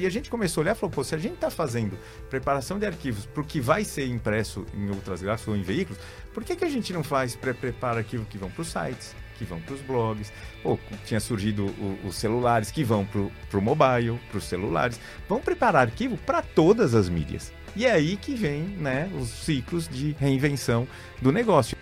[0.00, 1.94] E a gente começou a olhar e falou, pô, se a gente está fazendo
[2.30, 6.00] preparação de arquivos para o que vai ser impresso em outras gráficas ou em veículos,
[6.32, 9.44] por que, que a gente não faz pré-prepara arquivos que vão para os sites, que
[9.44, 10.32] vão para os blogs?
[10.62, 14.98] Pô, tinha surgido o, os celulares que vão para o mobile, para os celulares.
[15.28, 17.52] Vamos preparar arquivo para todas as mídias.
[17.76, 20.88] E é aí que vem né, os ciclos de reinvenção
[21.20, 21.76] do negócio.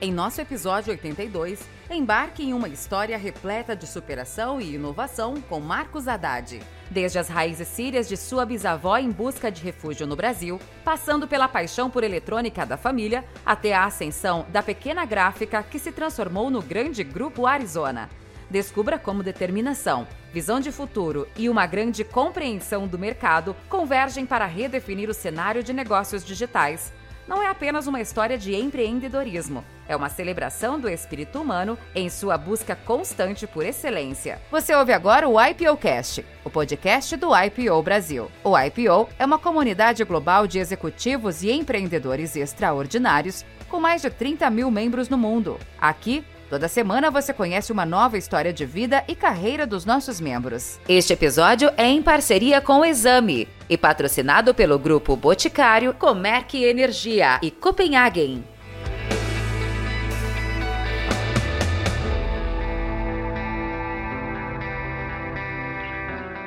[0.00, 1.58] Em nosso episódio 82,
[1.90, 6.60] embarque em uma história repleta de superação e inovação com Marcos Haddad.
[6.88, 11.48] Desde as raízes sírias de sua bisavó em busca de refúgio no Brasil, passando pela
[11.48, 16.62] paixão por eletrônica da família, até a ascensão da pequena gráfica que se transformou no
[16.62, 18.08] grande grupo Arizona.
[18.48, 25.10] Descubra como determinação, visão de futuro e uma grande compreensão do mercado convergem para redefinir
[25.10, 26.92] o cenário de negócios digitais
[27.28, 32.38] não é apenas uma história de empreendedorismo, é uma celebração do espírito humano em sua
[32.38, 34.40] busca constante por excelência.
[34.50, 38.30] Você ouve agora o IPOcast, o podcast do IPO Brasil.
[38.42, 44.48] O IPO é uma comunidade global de executivos e empreendedores extraordinários com mais de 30
[44.50, 45.58] mil membros no mundo.
[45.78, 50.80] Aqui, Toda semana você conhece uma nova história de vida e carreira dos nossos membros.
[50.88, 57.38] Este episódio é em parceria com o Exame e patrocinado pelo grupo Boticário, Comerc Energia
[57.42, 58.42] e Copenhagen.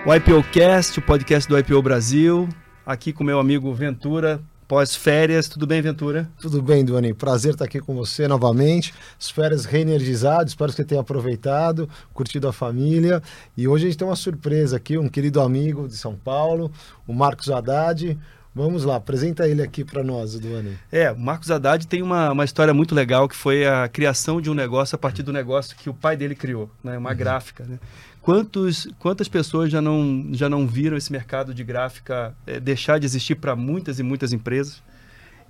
[0.03, 2.49] O IPOcast, o podcast do IPO Brasil,
[2.83, 5.49] aqui com meu amigo Ventura, pós-férias.
[5.49, 6.29] Tudo bem, Ventura?
[6.39, 7.13] Tudo bem, Duane.
[7.13, 8.93] Prazer estar aqui com você novamente.
[9.19, 13.21] As férias reenergizadas, espero que você tenha aproveitado, curtido a família.
[13.57, 16.71] E hoje a gente tem uma surpresa aqui, um querido amigo de São Paulo,
[17.05, 18.17] o Marcos Haddad.
[18.55, 20.77] Vamos lá, apresenta ele aqui para nós, Duane.
[20.89, 24.49] É, o Marcos Haddad tem uma, uma história muito legal que foi a criação de
[24.49, 26.97] um negócio a partir do negócio que o pai dele criou, né?
[26.97, 27.15] uma uhum.
[27.17, 27.65] gráfica.
[27.65, 27.77] Né?
[28.21, 33.05] Quantos, quantas pessoas já não, já não viram esse mercado de gráfica é, deixar de
[33.05, 34.81] existir para muitas e muitas empresas?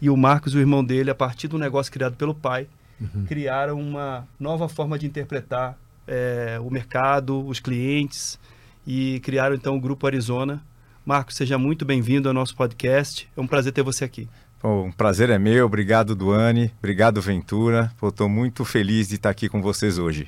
[0.02, 2.68] E o Marcos e o irmão dele, a partir do negócio criado pelo pai,
[3.00, 3.26] uhum.
[3.26, 5.78] criaram uma nova forma de interpretar
[6.08, 8.40] é, o mercado, os clientes,
[8.88, 10.64] e criaram então o Grupo Arizona.
[11.06, 13.30] Marcos, seja muito bem-vindo ao nosso podcast.
[13.36, 14.30] É um prazer ter você aqui.
[14.64, 15.66] Bom, um prazer é meu.
[15.66, 16.72] Obrigado, Duane.
[16.80, 17.92] Obrigado, Ventura.
[18.02, 20.28] Estou muito feliz de estar aqui com vocês hoje.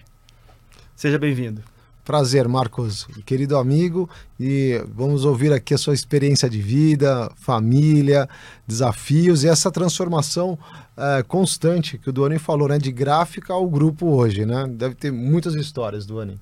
[0.95, 1.72] Seja bem-vindo.
[2.03, 8.27] Prazer, Marcos, querido amigo, e vamos ouvir aqui a sua experiência de vida, família,
[8.67, 10.59] desafios e essa transformação
[10.97, 14.67] é, constante que o Duane falou, né, de gráfica ao grupo hoje, né?
[14.67, 16.37] Deve ter muitas histórias, Duane.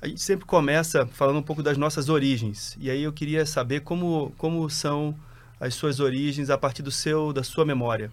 [0.00, 3.80] A gente sempre começa falando um pouco das nossas origens, e aí eu queria saber
[3.80, 5.16] como, como são
[5.58, 8.12] as suas origens a partir do seu, da sua memória.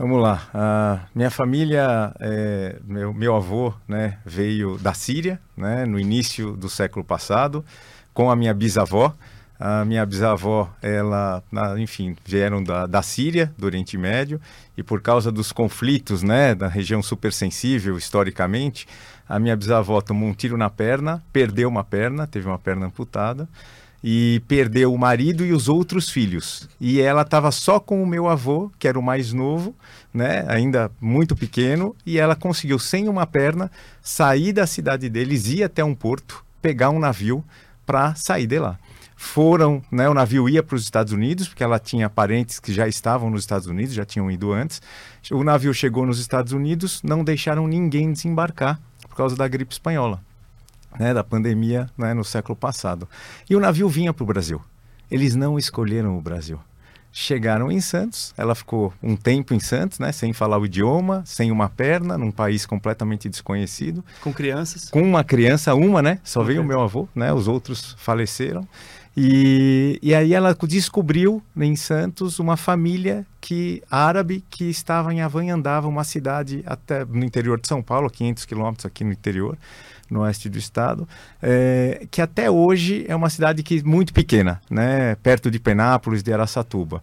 [0.00, 1.06] Vamos lá.
[1.14, 7.04] Minha família, é, meu, meu avô, né, veio da Síria, né, no início do século
[7.04, 7.62] passado,
[8.14, 9.14] com a minha bisavó.
[9.58, 11.42] A minha bisavó, ela,
[11.76, 14.40] enfim, vieram da, da Síria, do Oriente Médio,
[14.74, 18.88] e por causa dos conflitos, né, da região supersensível historicamente,
[19.28, 23.46] a minha bisavó tomou um tiro na perna, perdeu uma perna, teve uma perna amputada
[24.02, 26.68] e perdeu o marido e os outros filhos.
[26.80, 29.74] E ela estava só com o meu avô, que era o mais novo,
[30.12, 33.70] né, ainda muito pequeno, e ela conseguiu, sem uma perna,
[34.02, 37.44] sair da cidade deles, ir até um porto, pegar um navio
[37.84, 38.78] para sair de lá.
[39.16, 42.88] Foram, né, o navio ia para os Estados Unidos, porque ela tinha parentes que já
[42.88, 44.80] estavam nos Estados Unidos, já tinham ido antes.
[45.30, 50.22] O navio chegou nos Estados Unidos, não deixaram ninguém desembarcar por causa da gripe espanhola
[50.98, 53.08] né, da pandemia né, no século passado.
[53.48, 54.60] E o navio vinha para o Brasil.
[55.10, 56.58] Eles não escolheram o Brasil.
[57.12, 61.50] Chegaram em Santos, ela ficou um tempo em Santos, né, sem falar o idioma, sem
[61.50, 64.04] uma perna, num país completamente desconhecido.
[64.20, 64.88] Com crianças?
[64.90, 66.20] Com uma criança, uma, né?
[66.22, 67.32] Só veio o meu avô, né?
[67.32, 68.66] Os outros faleceram.
[69.16, 75.88] E, e aí ela descobriu em Santos uma família que árabe que estava em Avanhandava,
[75.88, 79.58] uma cidade até no interior de São Paulo, 500 quilômetros aqui no interior
[80.10, 81.08] no oeste do estado,
[81.40, 86.32] é, que até hoje é uma cidade que muito pequena, né, perto de Penápolis, de
[86.32, 87.02] Araçatuba.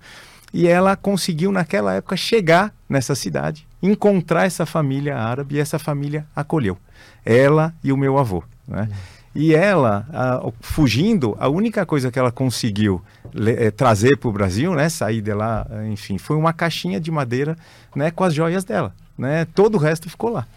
[0.54, 6.25] E ela conseguiu naquela época chegar nessa cidade, encontrar essa família árabe e essa família
[6.36, 6.77] acolheu.
[7.25, 8.89] Ela e o meu avô, né?
[9.36, 13.03] E ela, a, fugindo, a única coisa que ela conseguiu
[13.36, 17.56] é, trazer para o Brasil, né, sair de lá, enfim, foi uma caixinha de madeira,
[17.95, 19.45] né, com as joias dela, né?
[19.53, 20.48] Todo o resto ficou lá.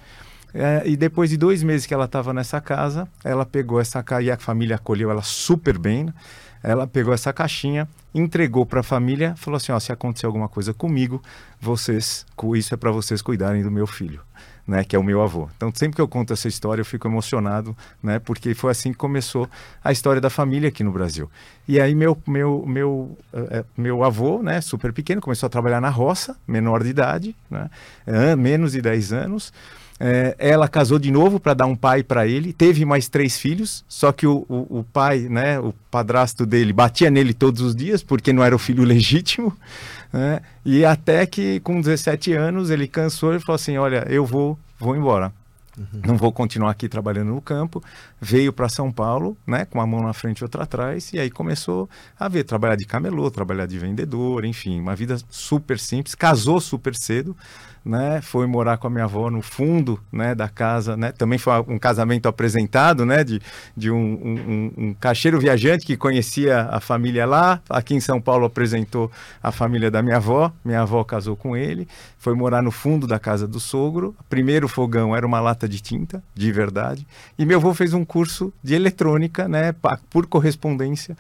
[0.53, 4.23] É, e depois de dois meses que ela estava nessa casa, ela pegou essa caixa
[4.23, 6.05] e a família acolheu ela super bem.
[6.05, 6.15] Né?
[6.63, 10.75] Ela pegou essa caixinha, entregou para a família, falou assim: ó, se acontecer alguma coisa
[10.75, 11.23] comigo,
[11.61, 12.27] vocês,
[12.57, 14.21] isso é para vocês cuidarem do meu filho.
[14.71, 15.49] né, que é o meu avô.
[15.57, 18.99] Então, sempre que eu conto essa história, eu fico emocionado, né, porque foi assim que
[18.99, 19.49] começou
[19.83, 21.29] a história da família aqui no Brasil.
[21.67, 25.89] E aí meu meu meu é, meu avô, né, super pequeno, começou a trabalhar na
[25.89, 27.69] roça, menor de idade, né,
[28.37, 29.53] menos de 10 anos.
[30.03, 33.85] É, ela casou de novo para dar um pai para ele, teve mais três filhos,
[33.87, 38.03] só que o, o, o, pai, né, o padrasto dele, batia nele todos os dias
[38.03, 39.55] porque não era o filho legítimo.
[40.11, 40.41] Né?
[40.65, 44.97] E até que com 17 anos ele cansou e falou assim: Olha, eu vou, vou
[44.97, 45.33] embora.
[45.79, 46.03] Uhum.
[46.05, 47.83] Não vou continuar aqui trabalhando no campo.
[48.21, 51.31] Veio para São Paulo, né, com uma mão na frente e outra atrás, e aí
[51.31, 51.89] começou
[52.19, 56.15] a ver trabalhar de camelô, trabalhar de vendedor, enfim, uma vida super simples.
[56.15, 57.37] Casou super cedo,
[57.85, 58.21] né?
[58.21, 61.13] Foi morar com a minha avó no fundo, né, da casa, né?
[61.13, 63.41] Também foi um casamento apresentado, né, de,
[63.77, 67.61] de um, um, um caixeiro viajante que conhecia a família lá.
[67.69, 69.11] Aqui em São Paulo apresentou
[69.43, 70.53] a família da minha avó.
[70.65, 71.89] Minha avó casou com ele.
[72.19, 74.15] Foi morar no fundo da casa do sogro.
[74.29, 77.07] Primeiro fogão era uma lata de tinta, de verdade.
[77.39, 79.75] E meu avô fez um curso de eletrônica, né,
[80.11, 81.17] por correspondência,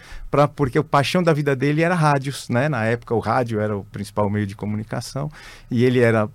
[0.54, 2.68] porque o paixão da vida dele era rádios, né?
[2.68, 5.30] Na época o rádio era o principal meio de comunicação
[5.70, 6.28] e ele era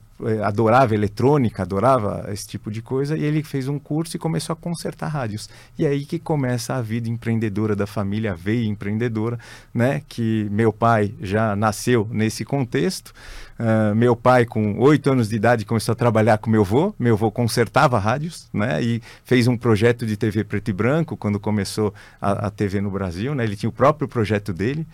[0.43, 4.55] adorava eletrônica, adorava esse tipo de coisa, e ele fez um curso e começou a
[4.55, 5.49] consertar rádios.
[5.77, 9.39] E aí que começa a vida empreendedora da família, a veia empreendedora,
[9.73, 10.01] né?
[10.07, 13.13] Que meu pai já nasceu nesse contexto.
[13.57, 16.93] Uh, meu pai, com oito anos de idade, começou a trabalhar com meu avô.
[16.99, 18.81] Meu avô consertava rádios, né?
[18.81, 22.91] E fez um projeto de TV preto e branco quando começou a, a TV no
[22.91, 23.43] Brasil, né?
[23.43, 24.85] Ele tinha o próprio projeto dele.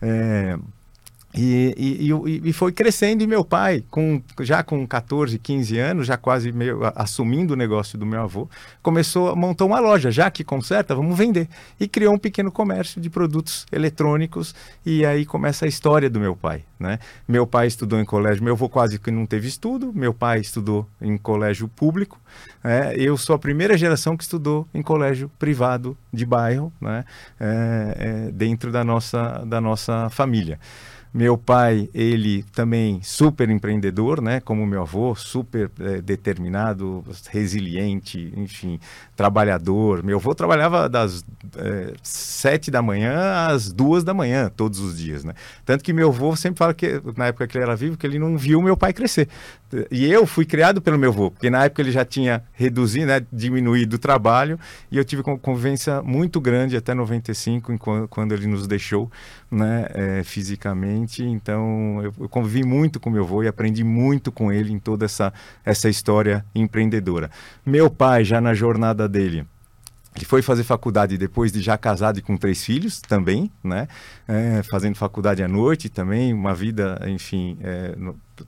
[0.00, 0.56] É,
[1.34, 6.16] e, e, e, foi crescendo, e meu pai, com, já com 14, 15 anos, já
[6.16, 8.48] quase meio, assumindo o negócio do meu avô,
[8.82, 11.46] começou a montar uma loja, já que conserta, vamos vender.
[11.78, 14.54] E criou um pequeno comércio de produtos eletrônicos,
[14.86, 16.64] e aí começa a história do meu pai.
[16.80, 16.98] Né?
[17.26, 20.88] Meu pai estudou em colégio, meu avô quase que não teve estudo, meu pai estudou
[21.00, 22.18] em colégio público,
[22.64, 27.04] é, eu sou a primeira geração que estudou em colégio privado de bairro, né?
[27.38, 27.96] É,
[28.28, 30.58] é, dentro da nossa, da nossa família.
[31.12, 34.40] Meu pai, ele também super empreendedor, né?
[34.40, 38.78] Como meu avô, super é, determinado, resiliente, enfim,
[39.16, 40.02] trabalhador.
[40.02, 41.24] Meu avô trabalhava das
[41.56, 45.34] é, sete da manhã às duas da manhã, todos os dias, né?
[45.64, 48.18] Tanto que meu avô sempre fala que, na época que ele era vivo, que ele
[48.18, 49.28] não viu meu pai crescer.
[49.90, 53.24] E eu fui criado pelo meu avô, porque na época ele já tinha reduzido, né,
[53.32, 54.58] diminuído o trabalho,
[54.90, 59.10] e eu tive uma convivência muito grande até 95, enquanto, quando ele nos deixou,
[59.50, 61.22] né, é, fisicamente.
[61.22, 65.32] Então, eu, convivi muito com meu avô e aprendi muito com ele em toda essa,
[65.64, 67.30] essa história empreendedora.
[67.64, 69.46] Meu pai, já na jornada dele,
[70.14, 73.86] que foi fazer faculdade depois de já casado e com três filhos também, né?
[74.26, 77.94] É, fazendo faculdade à noite também, uma vida, enfim, é,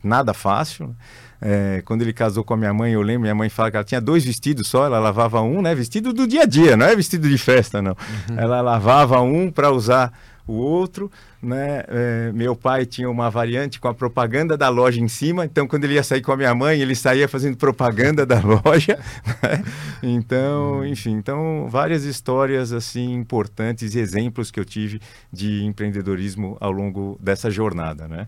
[0.03, 0.95] nada fácil.
[1.43, 3.85] É, quando ele casou com a minha mãe, eu lembro, minha mãe fala que ela
[3.85, 5.75] tinha dois vestidos só, ela lavava um, né?
[5.75, 7.97] Vestido do dia a dia, não é vestido de festa, não.
[8.29, 8.39] Uhum.
[8.39, 10.13] Ela lavava um para usar
[10.47, 11.11] o outro,
[11.41, 11.85] né?
[11.89, 15.85] É, meu pai tinha uma variante com a propaganda da loja em cima, então quando
[15.85, 18.99] ele ia sair com a minha mãe, ele saía fazendo propaganda da loja,
[19.43, 19.65] né?
[20.03, 25.01] Então, enfim, então várias histórias assim importantes e exemplos que eu tive
[25.33, 28.27] de empreendedorismo ao longo dessa jornada, né?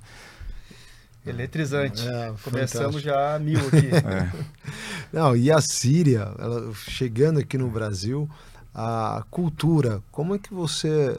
[1.24, 2.06] Eletrizante.
[2.06, 3.90] É, Começamos já a mil aqui.
[3.92, 4.52] É.
[5.12, 8.28] Não, e a Síria, ela, chegando aqui no Brasil,
[8.74, 11.16] a cultura, como é que você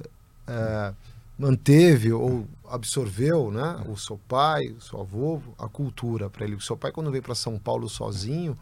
[0.48, 0.94] é,
[1.38, 6.56] manteve ou absorveu, né, o seu pai, o seu avô, a cultura para ele.
[6.56, 8.58] O seu pai quando veio para São Paulo sozinho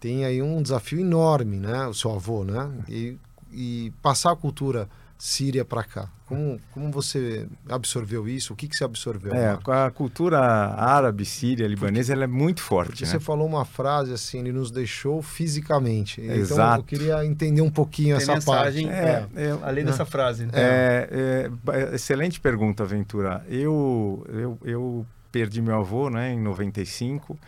[0.00, 3.18] tem aí um desafio enorme, né, o seu avô, né, e,
[3.52, 6.08] e passar a cultura síria para cá.
[6.26, 8.52] Como, como você absorveu isso?
[8.52, 9.34] O que, que você absorveu?
[9.34, 12.90] É, a cultura árabe, síria, libanesa, ela é muito forte.
[12.90, 13.10] Porque né?
[13.10, 16.20] você falou uma frase assim, ele nos deixou fisicamente.
[16.20, 16.60] Então, Exato.
[16.60, 19.00] Então eu queria entender um pouquinho Tem essa mensagem, parte.
[19.00, 20.46] É, é, é, além dessa frase.
[20.46, 20.52] Né?
[20.54, 23.44] É, é, excelente pergunta, Ventura.
[23.48, 27.38] Eu, eu, eu perdi meu avô né, em 95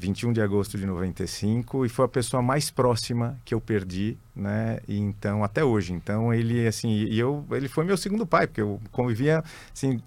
[0.00, 4.78] 21 de agosto de 95 e foi a pessoa mais próxima que eu perdi, né?
[4.88, 5.92] E então até hoje.
[5.92, 10.00] Então ele assim, e eu ele foi meu segundo pai, porque eu convivia assim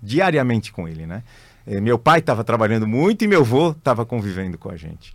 [0.00, 1.24] diariamente com ele, né?
[1.66, 5.12] E, meu pai estava trabalhando muito e meu avô estava convivendo com a gente.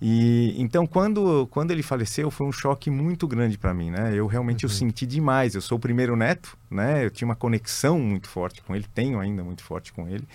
[0.00, 4.12] E então quando quando ele faleceu foi um choque muito grande para mim, né?
[4.12, 4.72] Eu realmente uhum.
[4.72, 5.54] eu senti demais.
[5.54, 7.04] Eu sou o primeiro neto, né?
[7.04, 10.26] Eu tinha uma conexão muito forte com ele, tenho ainda muito forte com ele.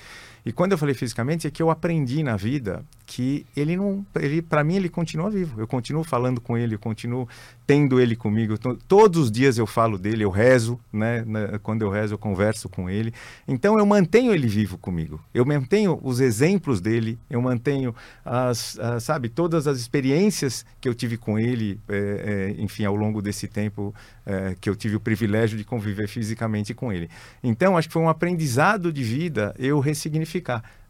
[0.45, 4.41] E quando eu falei fisicamente, é que eu aprendi na vida que ele não, ele
[4.41, 5.59] para mim ele continua vivo.
[5.59, 7.27] Eu continuo falando com ele, eu continuo
[7.65, 8.57] tendo ele comigo.
[8.87, 11.23] Todos os dias eu falo dele, eu rezo, né?
[11.61, 13.13] Quando eu rezo eu converso com ele.
[13.47, 15.19] Então eu mantenho ele vivo comigo.
[15.33, 17.95] Eu mantenho os exemplos dele, eu mantenho
[18.25, 22.95] as, as sabe, todas as experiências que eu tive com ele, é, é, enfim, ao
[22.95, 23.93] longo desse tempo
[24.25, 27.09] é, que eu tive o privilégio de conviver fisicamente com ele.
[27.43, 30.32] Então, acho que foi um aprendizado de vida eu ressignificar.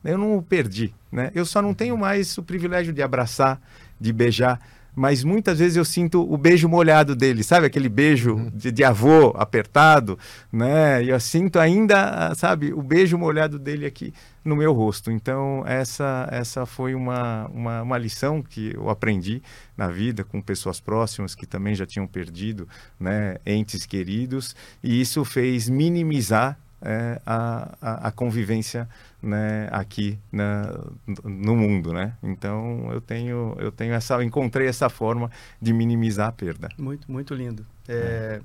[0.03, 1.31] Eu não o perdi, né?
[1.33, 3.61] Eu só não tenho mais o privilégio de abraçar,
[3.99, 4.59] de beijar,
[4.95, 7.65] mas muitas vezes eu sinto o beijo molhado dele, sabe?
[7.65, 8.51] Aquele beijo uhum.
[8.53, 10.19] de, de, avô apertado,
[10.51, 11.03] né?
[11.03, 14.13] E eu sinto ainda, sabe, o beijo molhado dele aqui
[14.45, 15.11] no meu rosto.
[15.11, 19.41] Então, essa, essa foi uma, uma, uma lição que eu aprendi
[19.75, 22.67] na vida com pessoas próximas que também já tinham perdido,
[22.99, 23.37] né?
[23.45, 28.87] Entes queridos, e isso fez minimizar é, a, a, a, convivência
[29.23, 30.77] né, aqui na,
[31.23, 32.17] no mundo, né?
[32.21, 36.69] Então eu tenho eu tenho essa encontrei essa forma de minimizar a perda.
[36.77, 37.65] Muito muito lindo.
[37.87, 38.41] É, é.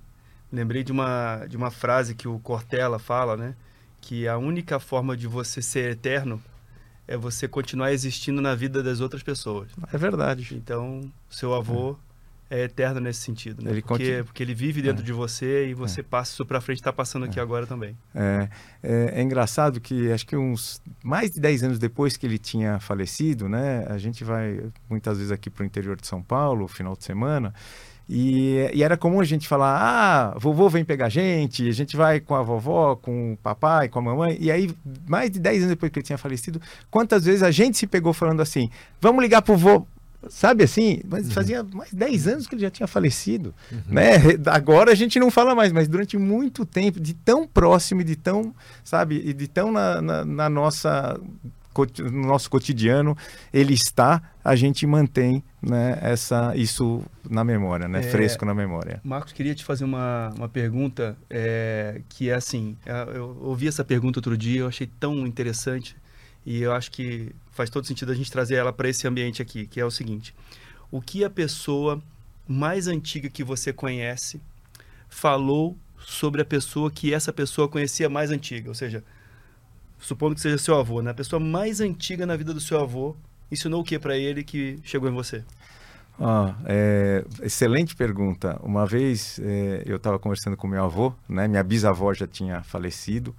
[0.52, 3.56] Lembrei de uma de uma frase que o Cortella fala, né?
[4.00, 6.40] Que a única forma de você ser eterno
[7.08, 9.70] é você continuar existindo na vida das outras pessoas.
[9.92, 10.54] É verdade.
[10.54, 12.08] Então seu avô é
[12.50, 13.71] é eterno nesse sentido, né?
[13.71, 14.25] Ele porque, continua...
[14.25, 15.05] porque ele vive dentro é.
[15.05, 16.02] de você e você é.
[16.02, 17.43] passa isso para frente, está passando aqui é.
[17.43, 17.97] agora também.
[18.14, 18.49] É,
[18.83, 22.81] é, é, engraçado que acho que uns mais de 10 anos depois que ele tinha
[22.81, 23.85] falecido, né?
[23.88, 27.52] A gente vai muitas vezes aqui para o interior de São Paulo, final de semana,
[28.09, 31.95] e, e, era comum a gente falar: ah, vovô vem pegar a gente, a gente
[31.95, 34.38] vai com a vovó, com o papai, com a mamãe.
[34.40, 34.75] E aí,
[35.07, 36.59] mais de 10 anos depois que ele tinha falecido,
[36.90, 39.87] quantas vezes a gente se pegou falando assim: vamos ligar pro vô,
[40.29, 41.01] Sabe assim?
[41.09, 41.33] Mas uhum.
[41.33, 43.55] fazia mais de 10 anos que ele já tinha falecido.
[43.71, 43.83] Uhum.
[43.87, 44.13] Né?
[44.47, 48.17] Agora a gente não fala mais, mas durante muito tempo, de tão próximo e de
[48.17, 51.19] tão, sabe, e de tão na, na, na nossa
[52.11, 53.17] no nosso cotidiano
[53.53, 59.01] ele está, a gente mantém né, essa, isso na memória, né, é, fresco na memória.
[59.05, 63.85] Marcos, queria te fazer uma, uma pergunta é, que é assim, é, eu ouvi essa
[63.85, 65.97] pergunta outro dia, eu achei tão interessante
[66.45, 69.67] e eu acho que faz todo sentido a gente trazer ela para esse ambiente aqui,
[69.67, 70.33] que é o seguinte:
[70.93, 72.00] o que a pessoa
[72.47, 74.41] mais antiga que você conhece
[75.09, 79.03] falou sobre a pessoa que essa pessoa conhecia mais antiga, ou seja,
[79.99, 81.11] supondo que seja seu avô, né?
[81.11, 83.17] A pessoa mais antiga na vida do seu avô
[83.50, 85.43] ensinou o que para ele que chegou em você?
[86.21, 88.59] Ah, é, excelente pergunta.
[88.62, 91.49] Uma vez é, eu estava conversando com meu avô, né?
[91.49, 93.35] Minha bisavó já tinha falecido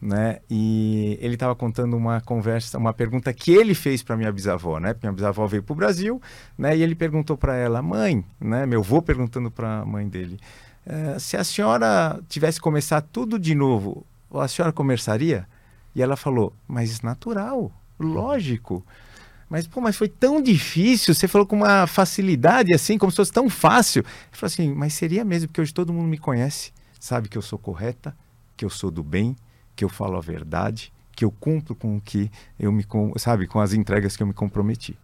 [0.00, 0.38] né?
[0.50, 4.94] E ele estava contando uma conversa, uma pergunta que ele fez para minha bisavó, né?
[5.02, 6.20] Minha bisavó veio para o Brasil,
[6.58, 6.76] né?
[6.76, 8.66] E ele perguntou para ela, mãe, né?
[8.66, 10.38] Meu avô perguntando para a mãe dele,
[10.86, 15.46] eh, se a senhora tivesse começar tudo de novo, a senhora começaria?
[15.94, 18.84] E ela falou, mas natural, lógico.
[19.48, 23.32] Mas, pô, mas foi tão difícil, você falou com uma facilidade assim, como se fosse
[23.32, 24.00] tão fácil.
[24.00, 27.42] Ele falou assim, mas seria mesmo, porque hoje todo mundo me conhece, sabe que eu
[27.42, 28.16] sou correta,
[28.56, 29.36] que eu sou do bem,
[29.74, 32.84] que eu falo a verdade, que eu cumpro com o que eu me,
[33.16, 34.96] sabe, com as entregas que eu me comprometi.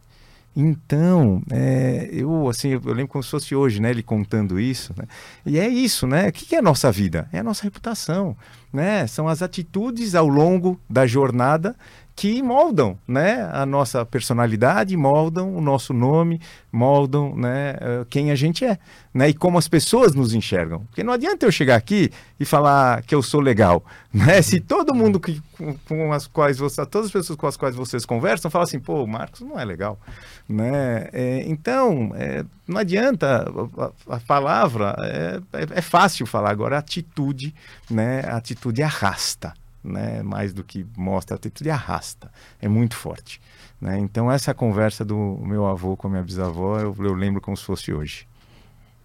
[0.55, 5.05] Então, é, eu assim, eu lembro como se fosse hoje, né, ele contando isso, né?
[5.47, 6.29] E é isso, né?
[6.29, 7.29] O que é a nossa vida?
[7.33, 8.37] É a nossa reputação,
[8.73, 9.07] né?
[9.07, 11.77] São as atitudes ao longo da jornada
[12.15, 16.41] que moldam né, a nossa personalidade, moldam o nosso nome,
[16.71, 18.79] moldam né, eh, quem a gente é
[19.13, 20.81] né, e como as pessoas nos enxergam.
[20.87, 23.85] Porque não adianta eu chegar aqui e falar que eu sou legal.
[24.13, 24.43] Né?
[24.43, 27.77] Se todo mundo que, com, com as quais você, todas as pessoas com as quais
[27.77, 30.01] vocês conversam falam assim, pô, o Marcos não é legal.
[30.49, 31.09] Né?
[31.13, 33.47] É, então, é, não adianta,
[33.79, 37.55] a, a palavra é, é, é, fácil falar, agora a atitude,
[37.89, 42.31] né, a atitude arrasta né, mais do que mostra a atitude, arrasta.
[42.61, 43.41] É muito forte.
[43.81, 43.99] Né?
[43.99, 47.65] Então, essa conversa do meu avô com a minha bisavó, eu, eu lembro como se
[47.65, 48.29] fosse hoje.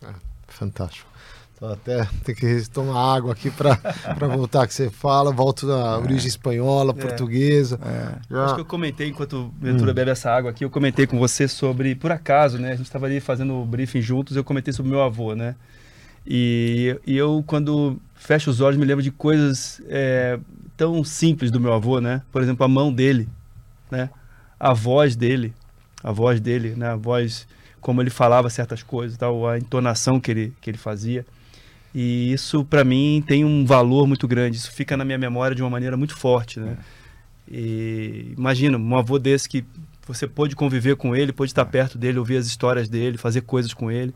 [0.03, 0.13] Ah,
[0.47, 1.15] fantástico.
[1.55, 3.77] Então, até ter que tomar água aqui para
[4.27, 5.97] voltar que você fala, volto da é.
[5.97, 7.01] origem espanhola, é.
[7.01, 7.79] portuguesa.
[8.29, 8.35] É.
[8.39, 9.93] Acho que eu comentei, enquanto o Ventura hum.
[9.93, 12.73] bebe essa água aqui, eu comentei com você sobre, por acaso, né?
[12.73, 15.55] A gente estava ali fazendo o briefing juntos, eu comentei sobre meu avô, né?
[16.27, 20.37] E, e eu, quando fecho os olhos, me lembro de coisas é,
[20.77, 22.21] tão simples do meu avô, né?
[22.31, 23.27] Por exemplo, a mão dele,
[23.89, 24.09] né?
[24.59, 25.53] A voz dele,
[26.03, 26.89] a voz dele, né?
[26.89, 27.47] A voz
[27.81, 31.25] como ele falava certas coisas, tal, a entonação que ele que ele fazia.
[31.93, 34.57] E isso para mim tem um valor muito grande.
[34.57, 36.77] Isso fica na minha memória de uma maneira muito forte, né?
[37.47, 39.63] E imagina um avô desse que
[40.05, 43.73] você pôde conviver com ele, pôde estar perto dele, ouvir as histórias dele, fazer coisas
[43.73, 44.13] com ele.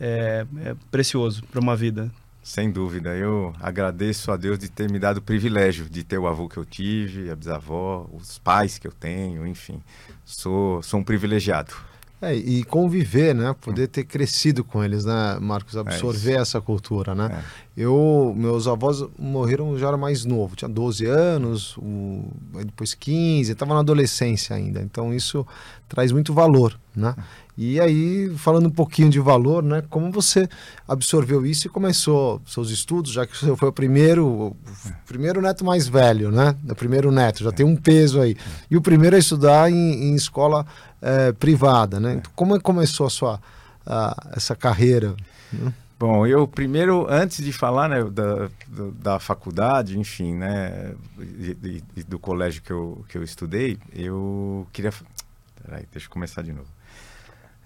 [0.00, 2.10] É, é precioso para uma vida.
[2.48, 6.26] Sem dúvida, eu agradeço a Deus de ter me dado o privilégio de ter o
[6.26, 9.82] avô que eu tive, a bisavó, os pais que eu tenho, enfim,
[10.24, 11.74] sou, sou um privilegiado.
[12.20, 13.54] É, e conviver, né?
[13.60, 15.76] Poder ter crescido com eles, né, Marcos?
[15.76, 17.28] Absorver é essa cultura, né?
[17.32, 17.68] É.
[17.80, 22.24] Eu, meus avós morreram já era mais novo, tinha 12 anos, o,
[22.64, 24.82] depois 15, estava na adolescência ainda.
[24.82, 25.46] Então isso
[25.88, 27.14] traz muito valor, né?
[27.56, 29.82] E aí, falando um pouquinho de valor, né?
[29.90, 30.48] Como você
[30.86, 34.56] absorveu isso e começou seus estudos, já que você foi o primeiro, o
[35.06, 36.54] primeiro neto mais velho, né?
[36.68, 38.36] O primeiro neto, já tem um peso aí.
[38.70, 40.64] E o primeiro a estudar em, em escola
[41.00, 42.14] é, privada, né?
[42.14, 43.40] Então, como é começou a sua
[43.86, 45.14] a, essa carreira?
[45.52, 45.72] Né?
[45.98, 48.48] Bom, eu primeiro, antes de falar né, da,
[48.94, 54.92] da faculdade, enfim, né, e, e, do colégio que eu, que eu estudei, eu queria...
[55.64, 56.68] Peraí, deixa eu começar de novo.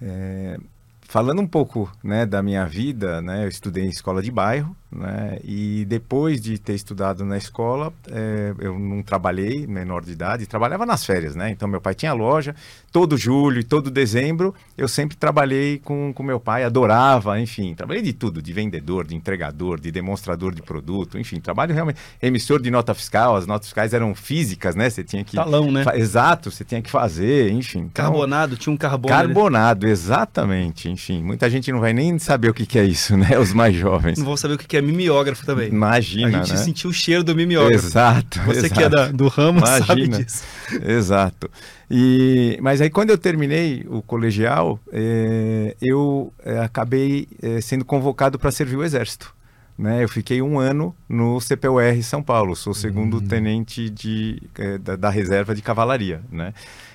[0.01, 0.59] É,
[1.03, 5.39] falando um pouco né, da minha vida, né, eu estudei em escola de bairro, né,
[5.43, 10.85] e depois de ter estudado na escola, é, eu não trabalhei, menor de idade, trabalhava
[10.85, 11.51] nas férias, né?
[11.51, 12.55] Então meu pai tinha loja,
[12.91, 18.03] todo julho e todo dezembro eu sempre trabalhei com, com meu pai, adorava, enfim, trabalhei
[18.03, 22.71] de tudo, de vendedor, de entregador, de demonstrador de produto, enfim, trabalho realmente, emissor de
[22.71, 24.91] nota fiscal, as notas fiscais eram físicas, né?
[24.91, 25.37] Você tinha que...
[25.37, 25.85] Talão, né?
[25.95, 27.81] Exato, você tinha que fazer, enfim.
[27.81, 29.15] Então, carbonado, tinha um carbono.
[29.15, 31.23] Carbonado, exatamente, enfim.
[31.23, 33.39] Muita gente não vai nem saber o que, que é isso, né?
[33.39, 34.19] Os mais jovens.
[34.19, 35.69] Não vão saber o que, que é mimeógrafo também.
[35.69, 36.57] Imagina, A gente né?
[36.57, 37.87] sentiu o cheiro do mimeógrafo.
[37.87, 38.41] Exato.
[38.41, 38.75] Você exato.
[38.75, 39.87] que é da, do ramo Imagina.
[39.87, 40.45] sabe disso.
[40.87, 41.51] Exato.
[41.91, 48.39] E, mas aí quando eu terminei o colegial, é, eu é, acabei é, sendo convocado
[48.39, 49.35] para servir o Exército.
[49.77, 50.03] Né?
[50.03, 53.27] Eu fiquei um ano no CPUR São Paulo, sou segundo uhum.
[53.27, 54.43] tenente de,
[54.81, 56.23] da, da, reserva de cavalaria.
[56.31, 56.55] Né?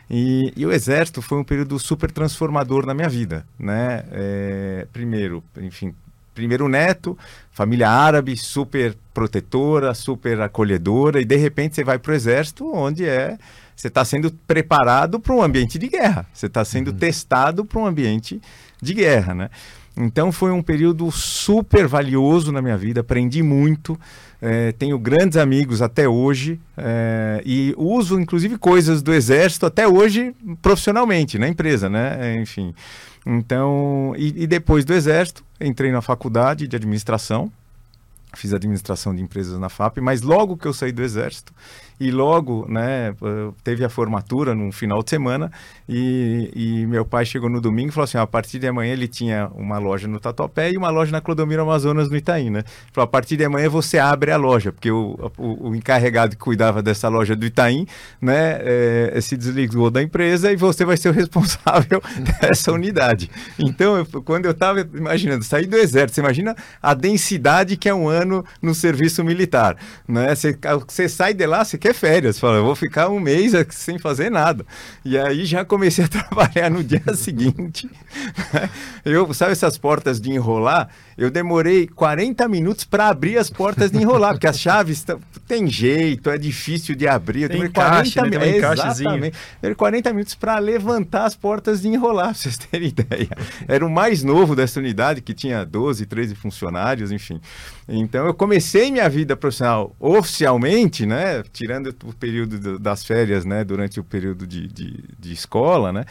[0.09, 3.45] E, e, o Exército foi um período super transformador na minha vida.
[3.59, 4.03] Né?
[4.93, 5.93] primeiro, enfim,
[6.37, 7.17] primeiro neto,
[7.51, 13.03] família árabe, super protetora, super acolhedora, e de repente você vai para o exército, onde
[13.03, 13.39] é
[13.75, 16.97] você está sendo preparado para um ambiente de guerra, você está sendo uhum.
[16.97, 18.39] testado para um ambiente
[18.79, 19.49] de guerra, né?
[19.97, 23.99] Então foi um período super valioso na minha vida, aprendi muito,
[24.39, 30.35] é, tenho grandes amigos até hoje é, e uso inclusive coisas do exército até hoje
[30.61, 32.35] profissionalmente na empresa, né?
[32.39, 32.75] Enfim,
[33.25, 37.51] então e, e depois do exército entrei na faculdade de administração,
[38.35, 41.51] fiz administração de empresas na FAP, mas logo que eu saí do exército
[41.99, 43.15] e logo, né,
[43.63, 45.51] teve a formatura num final de semana
[45.89, 49.07] e, e, meu pai chegou no domingo e falou assim, a partir de amanhã ele
[49.07, 52.63] tinha uma loja no Tatuapé e uma loja na Clodomiro Amazonas no Itaim, né?
[52.91, 56.41] Falou, a partir de amanhã você abre a loja, porque o, o, o encarregado que
[56.41, 57.87] cuidava dessa loja do Itaim,
[58.21, 62.01] né, é, se desligou da empresa e você vai ser o responsável
[62.41, 63.31] dessa unidade.
[63.57, 67.93] Então, eu, quando eu estava imaginando, sair do exército, você imagina a densidade que é
[67.93, 70.35] um ano no serviço militar, né?
[70.35, 72.39] Você, você sai de lá, você quer férias.
[72.39, 74.65] Fala, eu vou ficar um mês sem fazer nada.
[75.03, 77.89] E aí já comecei a trabalhar no dia seguinte.
[79.05, 80.89] Eu, sabe essas portas de enrolar?
[81.17, 85.05] Eu demorei 40 minutos para abrir as portas de enrolar, porque as chaves
[85.47, 87.43] tem jeito, é difícil de abrir.
[87.43, 88.57] Eu tem encaixe, 40 né?
[88.57, 89.37] Exatamente.
[89.63, 93.29] Eu 40 minutos para levantar as portas de enrolar, para vocês terem ideia.
[93.67, 97.39] Era o mais novo dessa unidade, que tinha 12, 13 funcionários, enfim.
[97.87, 101.43] Então eu comecei minha vida profissional oficialmente, né?
[101.53, 103.63] Tirando o período das férias, né?
[103.63, 106.05] Durante o período de, de, de escola, né?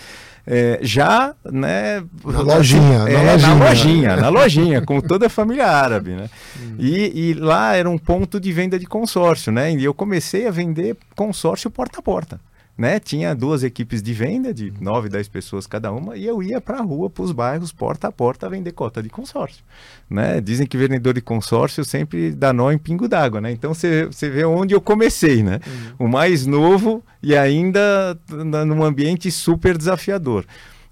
[0.47, 2.05] é, já, né?
[2.25, 3.57] Na lojinha, é, na lojinha.
[3.57, 6.31] Na lojinha, na lojinha, com toda a família árabe, né?
[6.61, 6.77] Hum.
[6.79, 9.73] E, e, lá era um ponto de venda de consórcio, né?
[9.73, 12.41] E eu comecei a vender consórcio porta a porta
[12.77, 13.01] né?
[13.01, 16.79] Tinha duas equipes de venda, de 9, 10 pessoas cada uma, e eu ia para
[16.79, 19.65] a rua, para os bairros, porta a porta, vender cota de consórcio.
[20.09, 20.41] Né?
[20.41, 23.51] Dizem que vendedor de consórcio sempre dá nó em pingo d'água, né?
[23.51, 25.61] Então você vê onde eu comecei, né?
[25.67, 26.07] Uhum.
[26.07, 28.19] O mais novo e ainda
[28.67, 30.45] num ambiente super desafiador.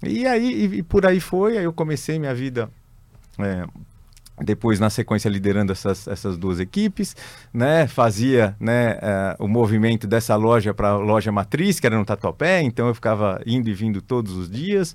[0.03, 2.69] E aí, e, e por aí foi, aí eu comecei minha vida
[3.39, 3.65] é,
[4.43, 7.15] depois na sequência liderando essas, essas duas equipes,
[7.53, 8.95] né, fazia né,
[9.39, 12.93] uh, o movimento dessa loja para a loja matriz, que era no Tatuapé, então eu
[12.93, 14.91] ficava indo e vindo todos os dias,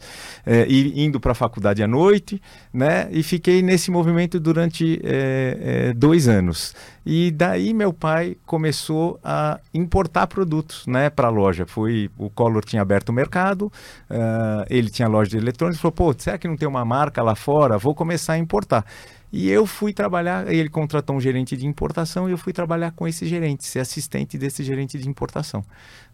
[0.46, 2.40] uh, e indo para a faculdade à noite,
[2.72, 6.74] né, e fiquei nesse movimento durante uh, dois anos.
[7.04, 11.64] E daí meu pai começou a importar produtos né, para a loja.
[11.66, 13.72] Foi, o Collor tinha aberto o mercado,
[14.68, 17.78] ele tinha loja de eletrônicos, falou, pô, será que não tem uma marca lá fora?
[17.78, 18.84] Vou começar a importar.
[19.32, 23.06] E eu fui trabalhar, ele contratou um gerente de importação e eu fui trabalhar com
[23.06, 25.64] esse gerente, ser assistente desse gerente de importação.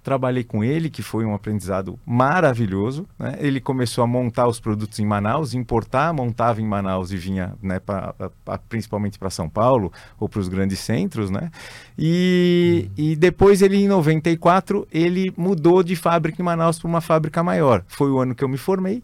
[0.03, 3.09] Trabalhei com ele, que foi um aprendizado maravilhoso.
[3.19, 3.37] Né?
[3.41, 7.81] Ele começou a montar os produtos em Manaus, importar, montava em Manaus e vinha né,
[7.81, 8.13] pra,
[8.45, 11.31] pra, principalmente para São Paulo ou para os grandes centros.
[11.31, 11.51] Né?
[11.99, 13.05] E, uhum.
[13.05, 17.83] e depois ele, em 94, ele mudou de fábrica em Manaus para uma fábrica maior.
[17.89, 19.03] Foi o ano que eu me formei.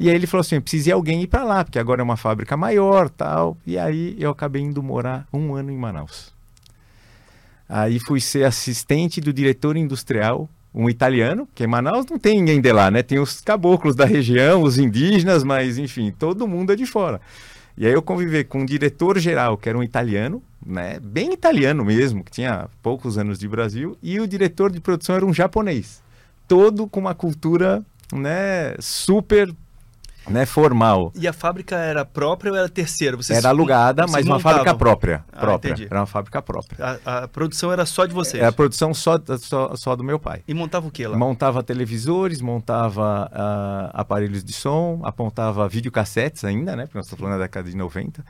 [0.00, 2.16] E aí ele falou assim: precisa ir alguém ir para lá, porque agora é uma
[2.16, 3.58] fábrica maior tal.
[3.66, 6.32] E aí eu acabei indo morar um ano em Manaus.
[7.68, 12.62] Aí fui ser assistente do diretor industrial, um italiano, que em Manaus não tem ninguém
[12.62, 13.02] de lá, né?
[13.02, 17.20] Tem os caboclos da região, os indígenas, mas enfim, todo mundo é de fora.
[17.76, 20.98] E aí eu convivi com um diretor geral, que era um italiano, né?
[20.98, 25.26] Bem italiano mesmo, que tinha poucos anos de Brasil, e o diretor de produção era
[25.26, 26.02] um japonês.
[26.48, 29.54] Todo com uma cultura, né, super
[30.28, 31.12] né, formal.
[31.14, 33.16] E a fábrica era própria ou era terceira?
[33.16, 35.24] Vocês, era alugada, mas uma fábrica própria.
[35.32, 35.70] Ah, própria.
[35.70, 35.86] Entendi.
[35.90, 37.00] Era uma fábrica própria.
[37.04, 38.40] A, a, produção era só de vocês?
[38.40, 40.42] Era a produção só, só, só, do meu pai.
[40.46, 41.16] E montava o que lá?
[41.16, 46.84] Montava televisores, montava uh, aparelhos de som, apontava videocassetes ainda, né?
[46.84, 48.24] Porque nós estamos falando da década de 90.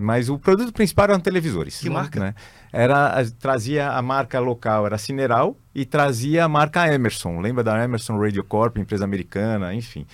[0.00, 1.80] Mas o produto principal eram televisores.
[1.80, 2.18] Que marca?
[2.18, 2.34] Né?
[2.72, 7.40] Era, trazia a marca local, era Cineral, e trazia a marca Emerson.
[7.40, 10.06] Lembra da Emerson Radio Corp, empresa americana, enfim.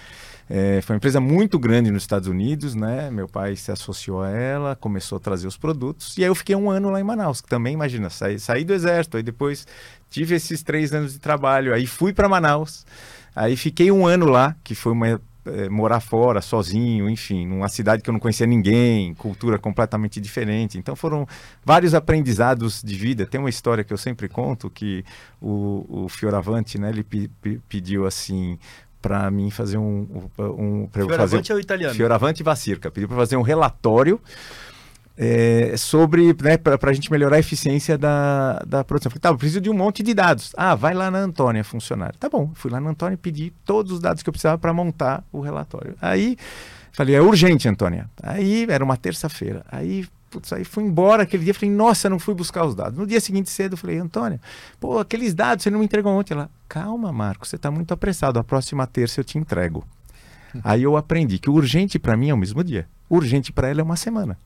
[0.48, 3.10] É, foi uma empresa muito grande nos Estados Unidos, né?
[3.10, 6.16] Meu pai se associou a ela, começou a trazer os produtos.
[6.18, 8.74] E aí eu fiquei um ano lá em Manaus, que também, imagina, saí, saí do
[8.74, 9.66] exército, aí depois
[10.10, 12.84] tive esses três anos de trabalho, aí fui para Manaus,
[13.34, 18.02] aí fiquei um ano lá, que foi uma é, morar fora, sozinho, enfim, numa cidade
[18.02, 20.78] que eu não conhecia ninguém, cultura completamente diferente.
[20.78, 21.26] Então foram
[21.64, 23.26] vários aprendizados de vida.
[23.26, 25.04] Tem uma história que eu sempre conto que
[25.40, 27.04] o, o Fioravante, né, ele
[27.68, 28.58] pediu assim
[29.02, 31.94] para mim fazer um, um, um Fioravante fazer, é o italiano.
[31.94, 34.20] Fioravante Vacirca pediu para fazer um relatório
[35.16, 39.10] é, sobre, né, para a gente melhorar a eficiência da, da produção.
[39.10, 40.52] Falei, tá, eu preciso de um monte de dados.
[40.56, 42.18] Ah, vai lá na Antônia, funcionário.
[42.18, 44.72] Tá bom, fui lá na Antônia e pedi todos os dados que eu precisava para
[44.72, 45.94] montar o relatório.
[46.00, 46.36] Aí,
[46.92, 48.08] falei, é urgente, Antônia.
[48.22, 49.64] Aí, era uma terça-feira.
[49.70, 52.98] Aí, putz, aí fui embora aquele dia, falei, nossa, não fui buscar os dados.
[52.98, 54.40] No dia seguinte cedo, falei, Antônia,
[54.80, 56.32] pô, aqueles dados você não me entregou ontem.
[56.32, 59.84] Ela, calma, Marcos, você está muito apressado, a próxima terça eu te entrego.
[60.64, 63.68] aí eu aprendi que o urgente para mim é o mesmo dia, o urgente para
[63.68, 64.38] ela é uma semana.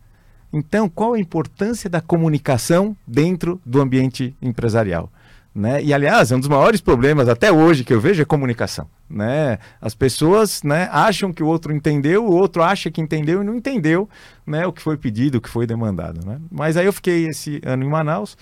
[0.53, 5.11] Então, qual a importância da comunicação dentro do ambiente empresarial?
[5.57, 5.83] Né?
[5.83, 8.87] E, aliás, um dos maiores problemas até hoje que eu vejo é comunicação.
[9.09, 9.59] Né?
[9.81, 13.55] As pessoas né, acham que o outro entendeu, o outro acha que entendeu e não
[13.55, 14.07] entendeu
[14.47, 16.23] né, o que foi pedido, o que foi demandado.
[16.27, 16.38] Né?
[16.51, 18.37] Mas aí eu fiquei esse ano em Manaus.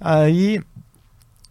[0.00, 0.60] Aí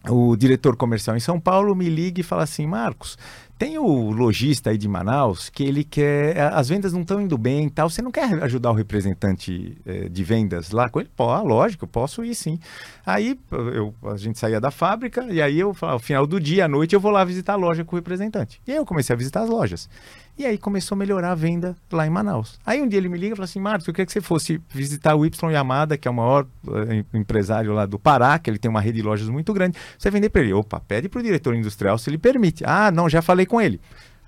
[0.08, 3.18] o diretor comercial em São Paulo me liga e fala assim: Marcos,
[3.60, 6.40] tem o lojista aí de Manaus que ele quer.
[6.54, 7.90] As vendas não estão indo bem e tal.
[7.90, 11.10] Você não quer ajudar o representante eh, de vendas lá com ele?
[11.14, 12.58] Pô, ah, lógico, eu posso ir sim.
[13.06, 16.68] Aí eu, a gente saía da fábrica e aí eu, ao final do dia, à
[16.70, 18.62] noite, eu vou lá visitar a loja com o representante.
[18.66, 19.90] E aí eu comecei a visitar as lojas.
[20.40, 22.58] E aí começou a melhorar a venda lá em Manaus.
[22.66, 24.62] Aí um dia ele me liga e fala assim: Marcos, eu queria que você fosse
[24.70, 28.58] visitar o Y Yamada, que é o maior uh, empresário lá do Pará, que ele
[28.58, 29.78] tem uma rede de lojas muito grande.
[29.98, 30.54] Você vender para ele.
[30.54, 32.64] Opa, pede para o diretor industrial se ele permite.
[32.66, 33.82] Ah, não, já falei com ele.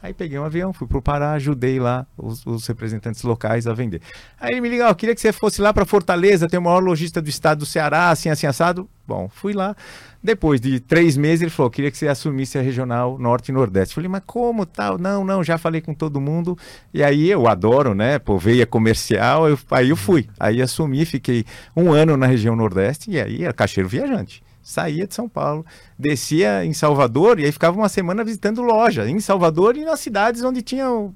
[0.04, 3.74] Aí peguei um avião, fui para o Pará, ajudei lá os, os, representantes locais a
[3.74, 4.02] vender.
[4.38, 6.84] Aí ele me ligou, oh, queria que você fosse lá para Fortaleza, tem o maior
[6.84, 8.89] lojista do estado do Ceará, assim, assim, assado.
[9.08, 9.76] Bom, fui lá.
[10.23, 13.95] Depois de três meses, ele falou: queria que você assumisse a regional Norte e Nordeste.
[13.95, 14.97] Falei, mas como tal?
[14.97, 16.57] Não, não, já falei com todo mundo.
[16.93, 18.19] E aí eu adoro, né?
[18.19, 20.27] Pô, veia comercial, eu, aí eu fui.
[20.39, 21.43] Aí assumi, fiquei
[21.75, 25.65] um ano na região Nordeste e aí era caixeiro viajante saía de São Paulo,
[25.97, 30.43] descia em Salvador e aí ficava uma semana visitando loja em Salvador e nas cidades
[30.43, 31.15] onde tinham,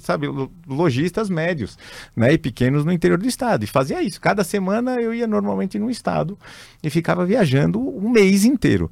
[0.00, 0.26] sabe,
[0.66, 1.76] lojistas médios,
[2.14, 3.64] né, e pequenos no interior do estado.
[3.64, 4.20] E fazia isso.
[4.20, 6.38] Cada semana eu ia normalmente num estado
[6.82, 8.90] e ficava viajando um mês inteiro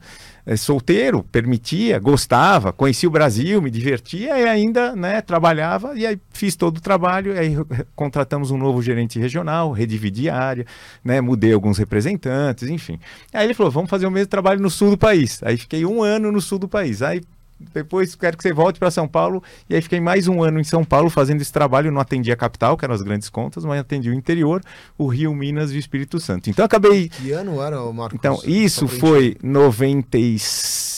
[0.54, 5.98] solteiro, permitia, gostava, conhecia o Brasil, me divertia e ainda né, trabalhava.
[5.98, 7.56] E aí fiz todo o trabalho, e aí
[7.96, 10.66] contratamos um novo gerente regional, redividi a área,
[11.02, 13.00] né, mudei alguns representantes, enfim.
[13.32, 15.40] Aí ele falou: vamos fazer o mesmo trabalho no sul do país.
[15.42, 17.02] Aí fiquei um ano no sul do país.
[17.02, 17.22] Aí
[17.59, 19.42] depois quero que você volte para São Paulo.
[19.69, 21.90] E aí fiquei mais um ano em São Paulo fazendo esse trabalho.
[21.90, 24.62] Não atendi a capital, que eram as grandes contas, mas atendi o interior,
[24.99, 26.51] o Rio, Minas e o Espírito Santo.
[26.51, 27.09] Então acabei.
[27.09, 28.19] Que ano era, Marcos?
[28.19, 30.95] Então, isso foi 96,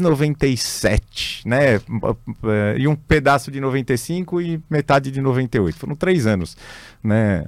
[0.00, 1.80] 97, né?
[2.78, 5.78] E um pedaço de 95 e metade de 98.
[5.78, 6.56] Foram três anos
[7.02, 7.44] né,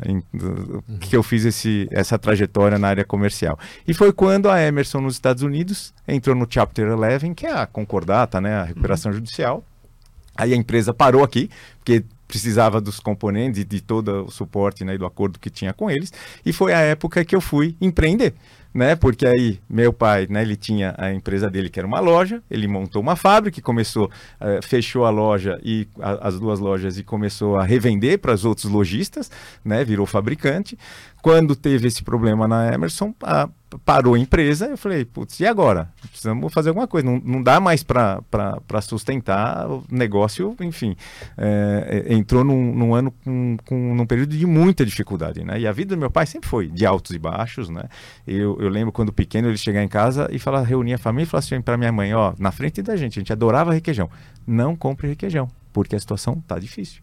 [1.00, 3.58] que eu fiz esse, essa trajetória na área comercial.
[3.86, 7.66] E foi quando a Emerson nos Estados Unidos entrou no Chapter 11, que é a
[7.66, 9.18] concordata, né, a recuperação uhum.
[9.18, 9.64] judicial.
[10.36, 14.98] Aí a empresa parou aqui, porque precisava dos componentes e de todo o suporte né,
[14.98, 16.12] do acordo que tinha com eles.
[16.44, 18.34] E foi a época que eu fui empreender.
[18.74, 18.96] Né?
[18.96, 20.42] Porque aí meu pai, né?
[20.42, 24.60] Ele tinha a empresa dele que era uma loja, ele montou uma fábrica, começou, uh,
[24.66, 28.70] fechou a loja e a, as duas lojas e começou a revender para os outros
[28.70, 29.30] lojistas,
[29.64, 29.84] né?
[29.84, 30.76] Virou fabricante.
[31.24, 33.48] Quando teve esse problema na Emerson, a,
[33.82, 34.66] parou a empresa.
[34.66, 35.88] Eu falei, putz, e agora?
[36.10, 37.10] Precisamos fazer alguma coisa.
[37.10, 38.20] Não, não dá mais para
[38.82, 40.54] sustentar o negócio.
[40.60, 40.94] Enfim,
[41.38, 45.58] é, entrou num, num ano com, com num período de muita dificuldade, né?
[45.58, 47.84] E a vida do meu pai sempre foi de altos e baixos, né?
[48.26, 51.26] Eu, eu lembro quando pequeno ele chegar em casa e falar, reunir a família e
[51.30, 54.10] falar assim para minha mãe, ó, na frente da gente, a gente adorava requeijão.
[54.46, 57.02] Não compre requeijão, porque a situação tá difícil.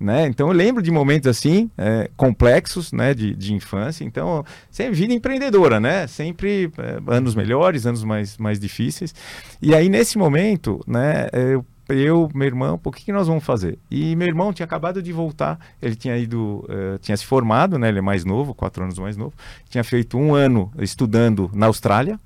[0.00, 0.26] Né?
[0.26, 4.02] Então eu lembro de momentos assim, é, complexos, né, de, de infância.
[4.02, 6.06] Então, sempre vida empreendedora, né?
[6.06, 9.14] Sempre é, anos melhores, anos mais, mais difíceis.
[9.60, 13.78] E aí, nesse momento, né, eu, eu meu irmão, o que, que nós vamos fazer?
[13.90, 17.90] E meu irmão tinha acabado de voltar, ele tinha ido, uh, tinha se formado, né?
[17.90, 19.34] Ele é mais novo, quatro anos mais novo.
[19.68, 22.18] Tinha feito um ano estudando na Austrália.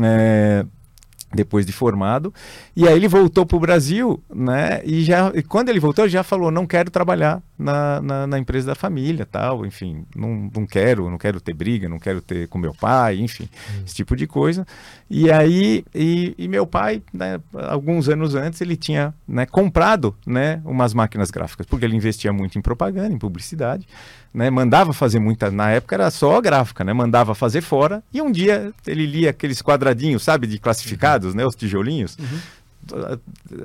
[0.00, 0.64] É,
[1.32, 2.32] depois de formado.
[2.74, 4.80] E aí ele voltou para o Brasil, né?
[4.84, 8.38] E já e quando ele voltou, ele já falou: não quero trabalhar na, na, na,
[8.38, 12.46] empresa da família, tal, enfim, não, não quero, não quero ter briga, não quero ter
[12.48, 13.82] com meu pai, enfim, hum.
[13.84, 14.66] esse tipo de coisa.
[15.10, 20.60] E aí, e, e meu pai, né, alguns anos antes, ele tinha né, comprado, né,
[20.64, 23.86] umas máquinas gráficas, porque ele investia muito em propaganda, em publicidade,
[24.32, 28.30] né, mandava fazer muita, na época era só gráfica, né, mandava fazer fora, e um
[28.30, 32.57] dia ele lia aqueles quadradinhos, sabe, de classificados, né, os tijolinhos, uhum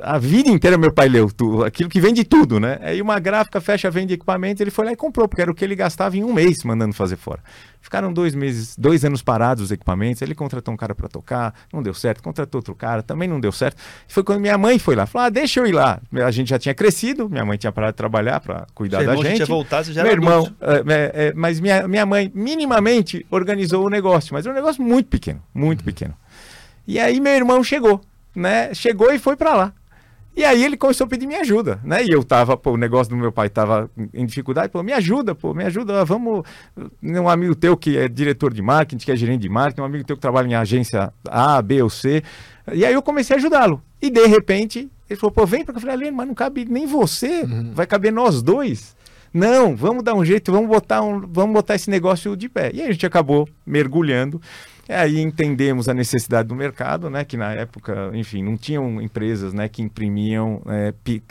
[0.01, 2.79] a vida inteira meu pai leu tudo, aquilo que vende tudo, né?
[2.81, 5.63] Aí uma gráfica fecha, vende equipamento, ele foi lá e comprou, porque era o que
[5.63, 7.39] ele gastava em um mês mandando fazer fora.
[7.81, 11.83] Ficaram dois meses, dois anos parados os equipamentos, ele contratou um cara para tocar, não
[11.83, 13.77] deu certo, contratou outro cara, também não deu certo.
[14.07, 15.99] Foi quando minha mãe foi lá, falou: ah, deixa eu ir lá.
[16.25, 19.15] A gente já tinha crescido, minha mãe tinha parado de trabalhar para cuidar Seu da
[19.17, 19.36] gente.
[19.36, 23.89] Tinha voltado, já meu irmão, é, é, é, mas minha, minha mãe minimamente organizou o
[23.89, 25.86] negócio, mas era um negócio muito pequeno, muito uhum.
[25.86, 26.13] pequeno.
[26.88, 28.01] E aí meu irmão chegou
[28.36, 29.74] né, chegou e foi para lá.
[30.36, 32.04] E aí ele começou a pedir minha ajuda, né?
[32.04, 35.36] E eu tava, pô, o negócio do meu pai tava em dificuldade, pô, me ajuda,
[35.36, 36.43] pô, me ajuda, vamos,
[37.04, 40.04] um amigo teu que é diretor de marketing, que é gerente de marketing, um amigo
[40.04, 42.24] teu que trabalha em agência A, B ou C.
[42.74, 43.80] E aí eu comecei a ajudá-lo.
[44.02, 46.88] E de repente, ele falou, pô, vem para eu falei, Alene, mas não cabe nem
[46.88, 47.72] você, uhum.
[47.72, 48.96] vai caber nós dois.
[49.32, 52.72] Não, vamos dar um jeito, vamos botar, um, vamos botar esse negócio de pé.
[52.74, 54.41] E aí a gente acabou mergulhando.
[54.88, 59.54] É, aí entendemos a necessidade do mercado, né, que na época, enfim, não tinham empresas
[59.54, 61.24] né, que imprimiam é, pe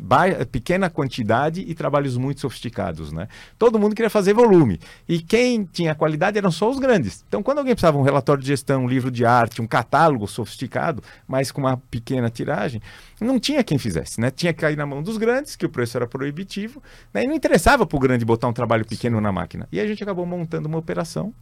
[0.51, 3.13] pequena quantidade e trabalhos muito sofisticados.
[3.13, 3.29] Né?
[3.59, 4.81] Todo mundo queria fazer volume.
[5.07, 7.25] E quem tinha qualidade eram só os grandes.
[7.29, 11.03] Então, quando alguém precisava um relatório de gestão, um livro de arte, um catálogo sofisticado,
[11.29, 12.81] mas com uma pequena tiragem,
[13.21, 14.19] não tinha quem fizesse.
[14.19, 14.31] Né?
[14.31, 17.25] Tinha que cair na mão dos grandes, que o preço era proibitivo, né?
[17.25, 19.69] e não interessava para o grande botar um trabalho pequeno na máquina.
[19.71, 21.35] E a gente acabou montando uma operação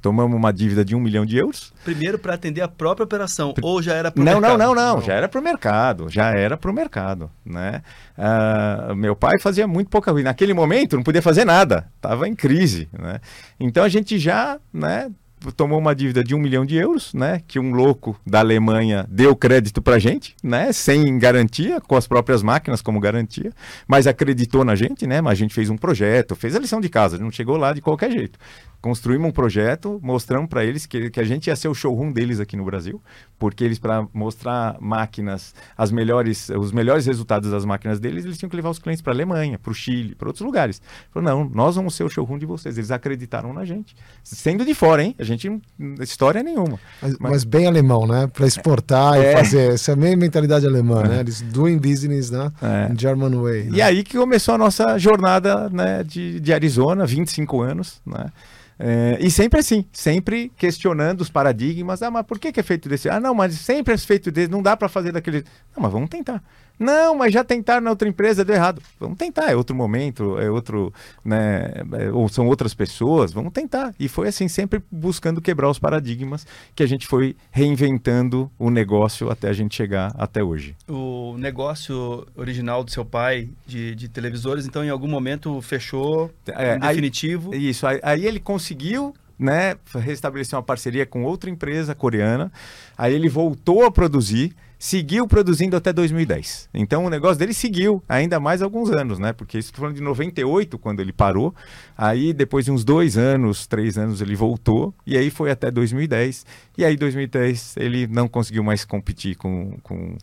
[0.00, 1.72] Tomamos uma dívida de um milhão de euros.
[1.84, 4.58] Primeiro para atender a própria operação, ou já era para o mercado?
[4.58, 7.82] Não, não, não, já era para o mercado, já era para o mercado, né?
[8.16, 10.24] Uh, meu pai fazia muito pouca coisa.
[10.24, 13.20] Naquele momento não podia fazer nada, estava em crise, né?
[13.58, 15.10] Então a gente já, né,
[15.56, 17.40] tomou uma dívida de um milhão de euros, né?
[17.46, 20.72] Que um louco da Alemanha deu crédito para gente, né?
[20.72, 23.52] Sem garantia, com as próprias máquinas como garantia,
[23.86, 25.20] mas acreditou na gente, né?
[25.20, 27.80] Mas a gente fez um projeto, fez a lição de casa, não chegou lá de
[27.80, 28.38] qualquer jeito
[28.80, 32.38] construímos um projeto, mostramos para eles que, que a gente ia ser o showroom deles
[32.38, 33.02] aqui no Brasil,
[33.38, 38.48] porque eles para mostrar máquinas, as melhores, os melhores resultados das máquinas deles, eles tinham
[38.48, 40.80] que levar os clientes para a Alemanha, para o Chile, para outros lugares.
[41.10, 42.78] Falou, não, nós vamos ser o showroom de vocês.
[42.78, 45.14] Eles acreditaram na gente, sendo de fora, hein?
[45.18, 45.50] A gente
[46.00, 46.78] história nenhuma.
[47.02, 47.32] Mas, mas...
[47.32, 48.26] mas bem alemão, né?
[48.28, 49.32] Para exportar é.
[49.32, 51.08] e fazer essa é a mesma mentalidade alemã, é.
[51.08, 51.20] né?
[51.20, 52.52] Eles doing business, né?
[52.62, 52.92] É.
[52.96, 53.64] German way.
[53.64, 53.78] Né?
[53.78, 56.04] E aí que começou a nossa jornada, né?
[56.04, 58.26] De, de Arizona, 25 anos, né?
[58.78, 62.02] É, e sempre assim, sempre questionando os paradigmas.
[62.02, 63.08] Ah, mas por que, que é feito desse?
[63.08, 65.44] Ah, não, mas sempre é feito desse, não dá para fazer daquele.
[65.76, 66.42] Não, mas vamos tentar.
[66.78, 68.80] Não, mas já tentaram na outra empresa, deu errado.
[69.00, 70.92] Vamos tentar, é outro momento, é outro,
[71.24, 73.94] né, é, ou são outras pessoas, vamos tentar.
[73.98, 79.30] E foi assim, sempre buscando quebrar os paradigmas que a gente foi reinventando o negócio
[79.30, 80.76] até a gente chegar até hoje.
[80.88, 86.76] O negócio original do seu pai de, de televisores, então em algum momento fechou é,
[86.76, 87.52] em definitivo?
[87.52, 92.50] Aí, isso, aí, aí ele conseguiu né, restabelecer uma parceria com outra empresa coreana.
[92.96, 96.68] Aí ele voltou a produzir seguiu produzindo até 2010.
[96.72, 99.32] Então o negócio dele seguiu ainda mais alguns anos, né?
[99.32, 101.54] Porque estou falando de 98, quando ele parou.
[101.96, 104.94] Aí depois de uns dois anos, três anos, ele voltou.
[105.04, 106.46] E aí foi até 2010.
[106.76, 110.16] E aí 2010 ele não conseguiu mais competir com, com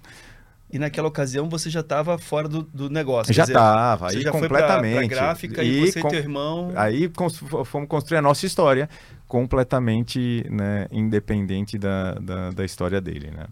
[0.71, 3.33] E naquela ocasião você já estava fora do, do negócio.
[3.33, 4.95] Já estava, aí já completamente.
[4.95, 6.07] Foi pra, pra gráfica e, e você com...
[6.07, 6.71] e teu irmão.
[6.75, 7.11] Aí
[7.65, 8.89] fomos construir a nossa história
[9.27, 13.47] completamente né, independente da, da, da história dele, né?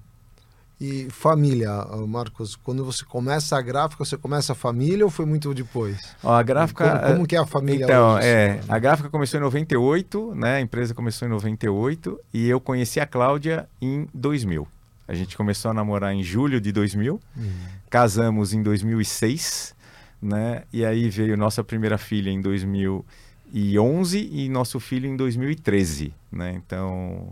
[0.81, 1.69] E família,
[2.07, 5.97] Marcos, quando você começa a gráfica, você começa a família ou foi muito depois?
[6.23, 6.99] Ó, a gráfica.
[6.99, 8.27] Como, como, que é a família então, hoje?
[8.27, 10.55] É, a gráfica começou em 98, né?
[10.55, 14.67] A empresa começou em 98 e eu conheci a Cláudia em 2000.
[15.07, 17.51] A gente começou a namorar em julho de 2000, uhum.
[17.89, 19.75] casamos em 2006,
[20.21, 20.63] né?
[20.71, 26.53] E aí veio nossa primeira filha em 2011 e nosso filho em 2013, né?
[26.55, 27.29] Então,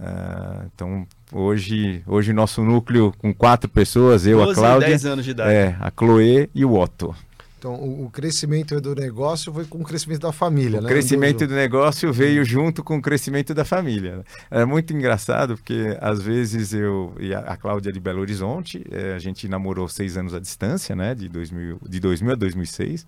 [0.00, 5.30] uh, então Hoje, hoje nosso núcleo com quatro pessoas, eu, a Cláudia, 10 anos de
[5.30, 5.52] idade.
[5.52, 7.14] É, a Chloe e o Otto.
[7.60, 10.88] Então, o, o, crescimento do negócio foi com o crescimento da família, o né?
[10.88, 14.24] O crescimento do negócio veio junto com o crescimento da família.
[14.50, 19.12] É muito engraçado porque, às vezes, eu e a, a Cláudia de Belo Horizonte, é,
[19.12, 21.14] a gente namorou seis anos à distância, né?
[21.14, 23.06] De 2000, de 2000 a 2006.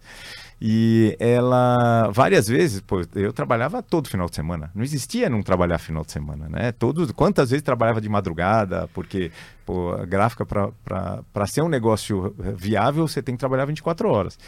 [0.61, 4.71] E ela, várias vezes, pô, eu trabalhava todo final de semana.
[4.75, 6.73] Não existia não trabalhar final de semana, né?
[6.73, 9.33] Todos, quantas vezes trabalhava de madrugada, porque
[9.65, 14.39] pô, a gráfica, para ser um negócio viável, você tem que trabalhar 24 horas.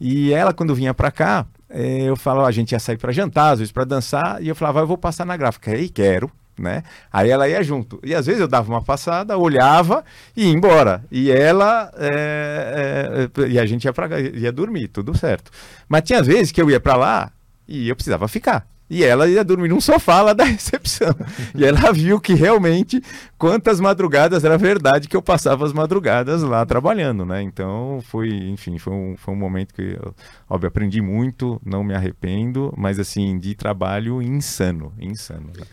[0.00, 3.52] E ela, quando vinha para cá, eh, eu falava, a gente ia sair para jantar,
[3.52, 5.70] às vezes para dançar, e eu falava, eu vou passar na gráfica.
[5.72, 6.82] Aí, quero né?
[7.12, 7.98] Aí ela ia junto.
[8.04, 10.04] E às vezes eu dava uma passada, olhava
[10.36, 11.02] e ia embora.
[11.10, 11.90] E ela.
[11.96, 15.50] É, é, e a gente ia, pra, ia dormir, tudo certo.
[15.88, 17.32] Mas tinha vezes que eu ia para lá
[17.66, 18.66] e eu precisava ficar.
[18.90, 21.14] E ela ia dormir num sofá lá da recepção.
[21.54, 23.00] E ela viu que realmente
[23.38, 27.40] quantas madrugadas era verdade que eu passava as madrugadas lá trabalhando, né?
[27.40, 30.12] Então foi, enfim, foi um, foi um momento que eu,
[30.48, 35.52] óbvio, aprendi muito, não me arrependo, mas assim, de trabalho insano, insano.
[35.56, 35.64] Né?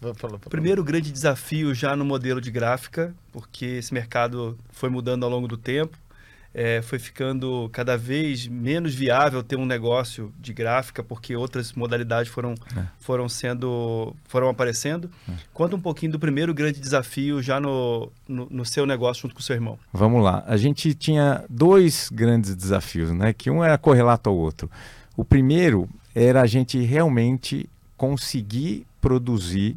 [0.00, 5.30] O primeiro grande desafio já no modelo de gráfica, porque esse mercado foi mudando ao
[5.30, 5.98] longo do tempo,
[6.58, 12.32] é, foi ficando cada vez menos viável ter um negócio de gráfica, porque outras modalidades
[12.32, 12.84] foram, é.
[12.98, 15.10] foram sendo foram aparecendo.
[15.28, 15.32] É.
[15.52, 19.40] Conta um pouquinho do primeiro grande desafio já no, no, no, seu negócio junto com
[19.42, 19.78] o seu irmão.
[19.92, 20.44] Vamos lá.
[20.46, 23.34] A gente tinha dois grandes desafios, né?
[23.34, 24.70] Que um era correlato ao outro.
[25.14, 29.76] O primeiro era a gente realmente conseguir produzir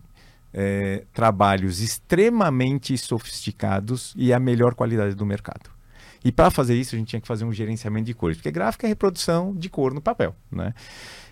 [0.54, 5.78] é, trabalhos extremamente sofisticados e a melhor qualidade do mercado.
[6.23, 8.86] E para fazer isso, a gente tinha que fazer um gerenciamento de cores, porque gráfica
[8.86, 10.36] é reprodução de cor no papel.
[10.51, 10.73] Né?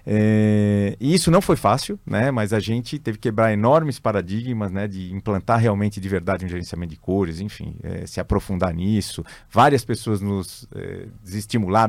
[0.06, 2.32] É, e isso não foi fácil, né?
[2.32, 4.88] mas a gente teve que quebrar enormes paradigmas né?
[4.88, 9.26] de implantar realmente de verdade um gerenciamento de cores, enfim, é, se aprofundar nisso.
[9.52, 11.08] Várias pessoas nos é,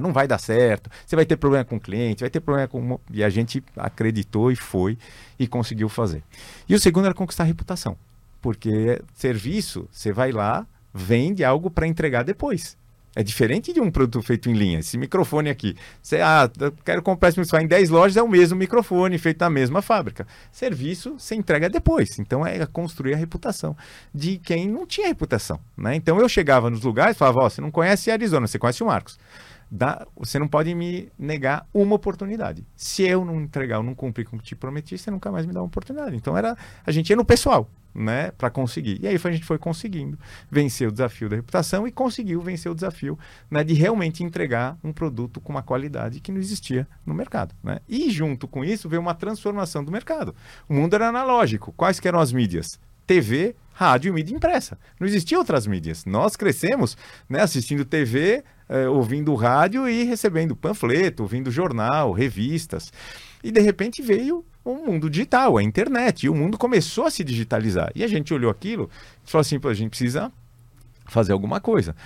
[0.00, 2.98] não vai dar certo, você vai ter problema com o cliente, vai ter problema com.
[3.12, 4.98] E a gente acreditou e foi
[5.38, 6.24] e conseguiu fazer.
[6.68, 7.96] E o segundo era conquistar a reputação,
[8.42, 12.76] porque serviço, você vai lá, vende algo para entregar depois.
[13.18, 14.78] É diferente de um produto feito em linha.
[14.78, 15.74] Esse microfone aqui.
[16.00, 16.48] Você, ah,
[16.84, 20.24] quero comprar esse microfone em 10 lojas, é o mesmo microfone, feito na mesma fábrica.
[20.52, 22.16] Serviço, você entrega depois.
[22.20, 23.76] Então é construir a reputação
[24.14, 25.58] de quem não tinha reputação.
[25.76, 25.96] Né?
[25.96, 28.86] Então eu chegava nos lugares e falava: oh, você não conhece Arizona, você conhece o
[28.86, 29.18] Marcos.
[29.70, 32.66] Dá, você não pode me negar uma oportunidade.
[32.74, 35.44] Se eu não entregar, eu não cumprir com o que te prometi, você nunca mais
[35.44, 36.16] me dá uma oportunidade.
[36.16, 38.98] Então era a gente ia no pessoal né, para conseguir.
[39.02, 40.18] E aí a gente foi conseguindo
[40.50, 43.18] vencer o desafio da reputação e conseguiu vencer o desafio
[43.50, 47.54] né, de realmente entregar um produto com uma qualidade que não existia no mercado.
[47.62, 47.80] Né?
[47.88, 50.34] E junto com isso veio uma transformação do mercado.
[50.68, 51.72] O mundo era analógico.
[51.72, 52.78] Quais eram as mídias?
[53.06, 54.78] TV, rádio e mídia impressa.
[55.00, 56.04] Não existiam outras mídias.
[56.04, 56.96] Nós crescemos
[57.28, 62.92] né, assistindo TV, eh, ouvindo rádio e recebendo panfleto, ouvindo jornal, revistas.
[63.42, 67.24] E de repente veio o mundo digital, a internet, e o mundo começou a se
[67.24, 67.90] digitalizar.
[67.94, 68.90] E a gente olhou aquilo
[69.26, 70.30] e falou assim: a gente precisa
[71.06, 71.96] fazer alguma coisa.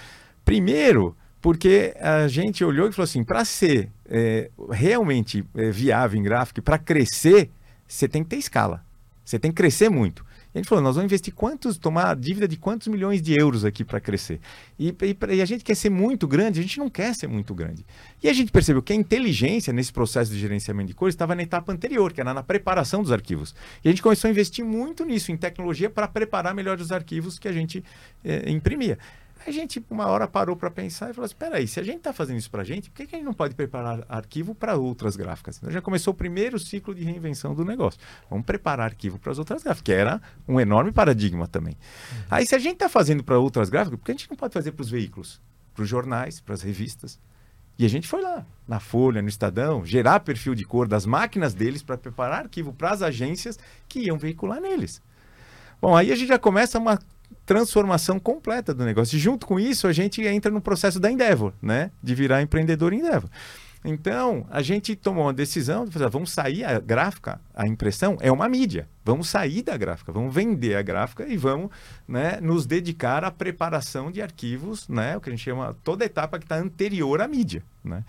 [0.44, 6.22] Primeiro, porque a gente olhou e falou assim: para ser é, realmente é, viável em
[6.22, 7.50] gráfico, para crescer,
[7.86, 8.84] você tem que ter escala.
[9.24, 10.24] Você tem que crescer muito.
[10.54, 13.64] E a gente falou, nós vamos investir quantos, tomar dívida de quantos milhões de euros
[13.64, 14.38] aqui para crescer.
[14.78, 17.54] E, e, e, a gente quer ser muito grande, a gente não quer ser muito
[17.54, 17.86] grande.
[18.22, 21.42] E a gente percebeu que a inteligência nesse processo de gerenciamento de cores estava na
[21.42, 23.54] etapa anterior, que era na preparação dos arquivos.
[23.82, 27.38] E a gente começou a investir muito nisso, em tecnologia, para preparar melhor os arquivos
[27.38, 27.82] que a gente
[28.22, 28.98] eh, imprimia.
[29.46, 32.12] A gente, uma hora, parou para pensar e falou assim: peraí, se a gente está
[32.12, 34.76] fazendo isso para a gente, por que, que a gente não pode preparar arquivo para
[34.76, 35.58] outras gráficas?
[35.58, 38.00] Então já começou o primeiro ciclo de reinvenção do negócio.
[38.30, 41.74] Vamos preparar arquivo para as outras gráficas, que era um enorme paradigma também.
[41.74, 42.18] Uhum.
[42.30, 44.54] Aí, se a gente está fazendo para outras gráficas, por que a gente não pode
[44.54, 45.40] fazer para os veículos,
[45.74, 47.18] para os jornais, para as revistas?
[47.78, 51.54] E a gente foi lá, na Folha, no Estadão, gerar perfil de cor das máquinas
[51.54, 55.02] deles para preparar arquivo para as agências que iam veicular neles.
[55.80, 56.98] Bom, aí a gente já começa uma
[57.44, 59.16] transformação completa do negócio.
[59.16, 61.90] E junto com isso, a gente entra no processo da Endeavor, né?
[62.02, 63.30] De virar empreendedor Endeavor.
[63.84, 68.30] Então, a gente tomou uma decisão de fazer, vamos sair, a gráfica, a impressão é
[68.30, 68.88] uma mídia.
[69.04, 71.70] Vamos sair da gráfica, vamos vender a gráfica e vamos
[72.06, 76.06] né, nos dedicar à preparação de arquivos, né, o que a gente chama toda a
[76.06, 77.64] etapa que está anterior à mídia.
[77.82, 78.04] Né?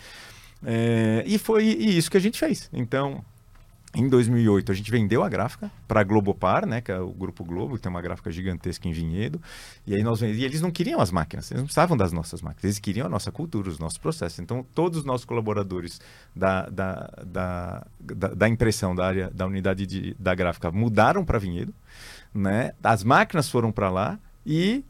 [0.63, 2.69] É, e foi isso que a gente fez.
[2.71, 3.25] Então,
[3.95, 7.43] em 2008, a gente vendeu a gráfica para a Globopar, né, que é o Grupo
[7.43, 9.39] Globo, que tem uma gráfica gigantesca em Vinhedo.
[9.85, 12.63] E aí nós e eles não queriam as máquinas, eles não precisavam das nossas máquinas,
[12.63, 14.39] eles queriam a nossa cultura, os nossos processos.
[14.39, 16.01] Então, todos os nossos colaboradores
[16.35, 21.37] da, da, da, da, da impressão da área da unidade de, da gráfica mudaram para
[21.37, 21.73] Vinhedo,
[22.33, 22.73] né?
[22.83, 24.83] As máquinas foram para lá e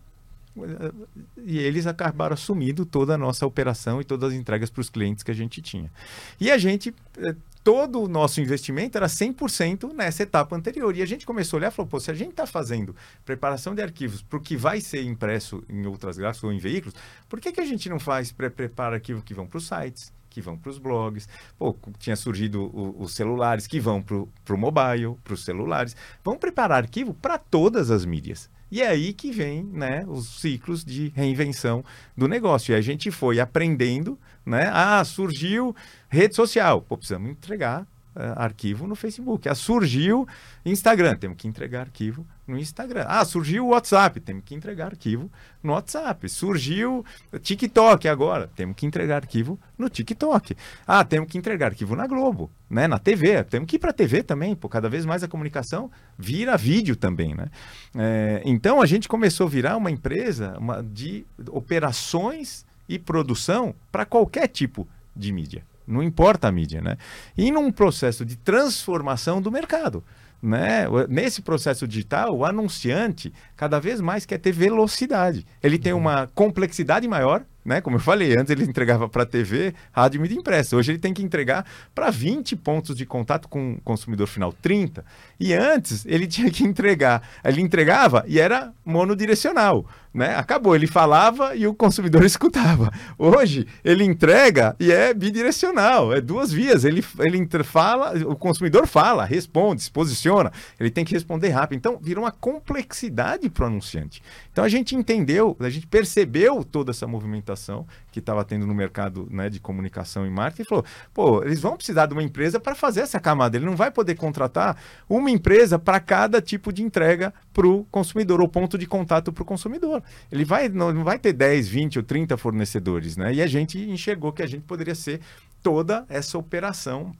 [1.44, 5.24] e eles acabaram assumindo toda a nossa operação e todas as entregas para os clientes
[5.24, 5.92] que a gente tinha.
[6.40, 10.96] E a gente eh, todo o nosso investimento era 100% nessa etapa anterior.
[10.96, 13.74] E a gente começou a olhar e falou, pô, se a gente está fazendo preparação
[13.74, 16.96] de arquivos para o que vai ser impresso em outras gráficas ou em veículos,
[17.30, 20.42] por que, que a gente não faz pré-prepara arquivos que vão para os sites, que
[20.42, 21.30] vão para os blogs?
[21.58, 25.96] Pô, tinha surgido o, os celulares que vão para o mobile, para os celulares.
[26.24, 28.50] Vamos preparar arquivo para todas as mídias.
[28.74, 31.86] E é aí que vem né, os ciclos de reinvenção
[32.18, 32.72] do negócio.
[32.72, 34.68] E a gente foi aprendendo, né?
[34.74, 35.76] Ah, surgiu
[36.14, 36.82] rede social.
[36.82, 37.82] Pô, precisamos entregar
[38.16, 39.50] uh, arquivo no Facebook.
[39.50, 40.28] Ah, surgiu
[40.64, 43.06] Instagram, temos que entregar arquivo no Instagram.
[43.08, 45.32] Ah, surgiu o WhatsApp, temos que entregar arquivo
[45.64, 46.30] no WhatsApp.
[46.30, 47.04] Surgiu
[47.42, 50.56] TikTok agora, temos que entregar arquivo no TikTok.
[50.86, 52.88] Ah, temos que entregar arquivo na Globo, né?
[52.88, 55.90] Na TV, temos que ir para a TV também, pô, cada vez mais a comunicação
[56.18, 57.48] vira vídeo também, né?
[57.96, 64.06] É, então a gente começou a virar uma empresa uma, de operações e produção para
[64.06, 65.64] qualquer tipo de mídia.
[65.88, 66.98] Não importa a mídia, né?
[67.38, 70.04] E num processo de transformação do mercado.
[70.44, 70.86] Né?
[71.08, 75.46] Nesse processo digital, o anunciante cada vez mais quer ter velocidade.
[75.64, 77.80] Ele tem uma complexidade maior, né?
[77.80, 80.76] Como eu falei, antes ele entregava para TV, rádio, mídia impressa.
[80.76, 81.66] Hoje ele tem que entregar
[81.96, 85.06] para 20 pontos de contato com o consumidor final, 30.
[85.40, 90.36] E antes ele tinha que entregar, ele entregava e era monodirecional né?
[90.36, 92.92] Acabou, ele falava e o consumidor escutava.
[93.18, 96.84] Hoje ele entrega e é bidirecional, é duas vias.
[96.86, 101.78] Ele, ele fala, o consumidor fala, responde, se posiciona, ele tem que responder rápido.
[101.78, 104.22] Então virou uma complexidade para o anunciante.
[104.52, 109.28] Então a gente entendeu, a gente percebeu toda essa movimentação que estava tendo no mercado
[109.32, 113.02] né, de comunicação e marketing falou: pô, eles vão precisar de uma empresa para fazer
[113.02, 113.58] essa camada.
[113.58, 114.78] Ele não vai poder contratar
[115.10, 119.42] uma empresa para cada tipo de entrega para o consumidor, ou ponto de contato para
[119.42, 120.04] o consumidor.
[120.32, 123.34] Ele vai, não vai ter 10, 20 ou 30 fornecedores, né?
[123.34, 125.20] E a gente enxergou que a gente poderia ser
[125.64, 127.12] toda essa operação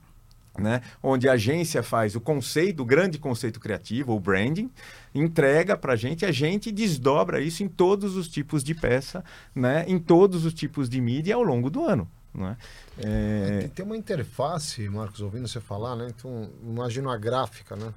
[0.58, 0.82] né?
[1.02, 4.70] onde a agência faz o conceito, o grande conceito criativo, o branding,
[5.14, 9.24] entrega para a gente, a gente desdobra isso em todos os tipos de peça,
[9.54, 9.84] né?
[9.88, 12.08] em todos os tipos de mídia ao longo do ano.
[12.34, 12.56] Né?
[12.98, 13.70] É...
[13.74, 16.08] Tem, uma interface, Marcos, ouvindo você falar, né?
[16.08, 17.94] Então, imagina a gráfica, né?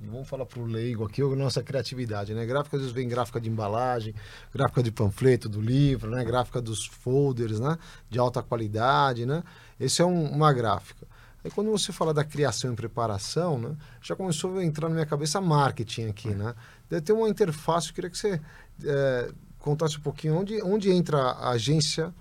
[0.00, 2.44] Vamos falar para o leigo aqui, a nossa criatividade, né?
[2.44, 4.14] Gráfica, às vezes vem gráfica de embalagem,
[4.52, 6.24] gráfica de panfleto do livro, né?
[6.24, 7.78] Gráfica dos folders, né?
[8.10, 9.44] De alta qualidade, né?
[9.78, 11.06] Esse é um, uma gráfica.
[11.44, 15.06] Aí quando você fala da criação e preparação, né, já começou a entrar na minha
[15.06, 16.54] cabeça marketing aqui, né?
[16.88, 18.40] Deve ter uma interface, eu queria que você
[18.84, 22.14] é, contasse um pouquinho onde, onde entra a agência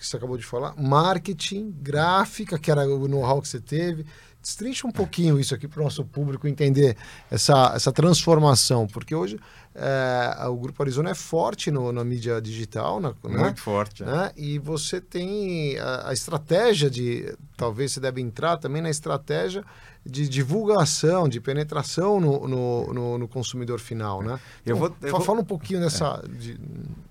[0.00, 4.06] que você acabou de falar, marketing, gráfica, que era o know-how que você teve.
[4.40, 6.96] Destrincha um pouquinho isso aqui para o nosso público entender
[7.30, 9.38] essa, essa transformação, porque hoje
[9.82, 13.00] é, o Grupo Arizona é forte no, na mídia digital.
[13.00, 13.14] Na, né?
[13.24, 13.54] Muito né?
[13.56, 14.04] forte.
[14.04, 14.30] Né?
[14.36, 17.34] E você tem a, a, estratégia de.
[17.56, 19.64] Talvez você deve entrar também na estratégia
[20.04, 24.22] de divulgação, de penetração no, no, no, no consumidor final.
[24.22, 24.38] Né?
[24.66, 26.22] Eu vou, eu fala, vou, um pouquinho dessa.
[26.24, 26.28] É.
[26.28, 26.60] De...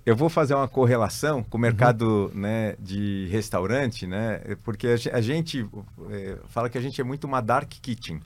[0.05, 2.39] Eu vou fazer uma correlação com o mercado uhum.
[2.39, 4.41] né, de restaurante, né?
[4.63, 5.67] porque a gente
[6.11, 8.21] é, fala que a gente é muito uma dark kitchen.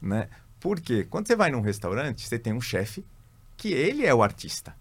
[0.00, 0.28] Né?
[0.58, 3.04] Porque quando você vai num restaurante, você tem um chefe
[3.56, 4.74] que ele é o artista.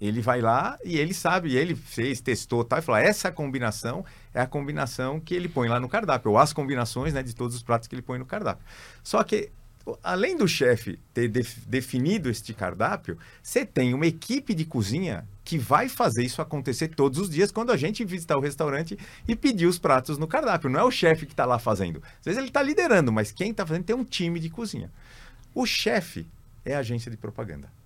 [0.00, 4.40] Ele vai lá e ele sabe, ele fez, testou, tal, e falou: essa combinação é
[4.40, 7.62] a combinação que ele põe lá no cardápio, ou as combinações né, de todos os
[7.62, 8.64] pratos que ele põe no cardápio.
[9.02, 9.50] Só que,
[10.02, 15.58] além do chefe ter def definido este cardápio, você tem uma equipe de cozinha que
[15.58, 19.66] vai fazer isso acontecer todos os dias quando a gente visitar o restaurante e pedir
[19.66, 20.70] os pratos no cardápio.
[20.70, 22.02] Não é o chefe que está lá fazendo.
[22.20, 24.90] Às vezes ele está liderando, mas quem está fazendo tem um time de cozinha.
[25.54, 26.26] O chefe
[26.64, 27.79] é a agência de propaganda.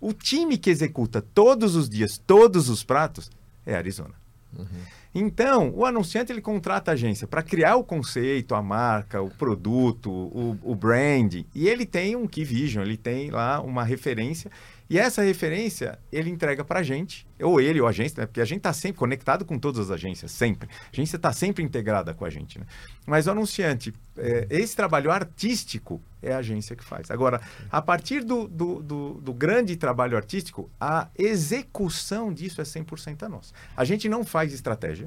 [0.00, 3.30] O time que executa todos os dias, todos os pratos,
[3.66, 4.14] é Arizona.
[4.56, 4.66] Uhum.
[5.14, 10.10] Então, o anunciante ele contrata a agência para criar o conceito, a marca, o produto,
[10.10, 14.50] o, o brand, e ele tem um key vision, ele tem lá uma referência
[14.90, 18.26] e essa referência ele entrega para a gente, ou ele ou a agência, né?
[18.26, 20.68] porque a gente está sempre conectado com todas as agências, sempre.
[20.72, 22.58] A agência está sempre integrada com a gente.
[22.58, 22.64] Né?
[23.06, 27.10] Mas o anunciante, é, esse trabalho artístico é a agência que faz.
[27.10, 33.24] Agora, a partir do, do, do, do grande trabalho artístico, a execução disso é 100%
[33.24, 33.52] a nossa.
[33.76, 35.06] A gente não faz estratégia,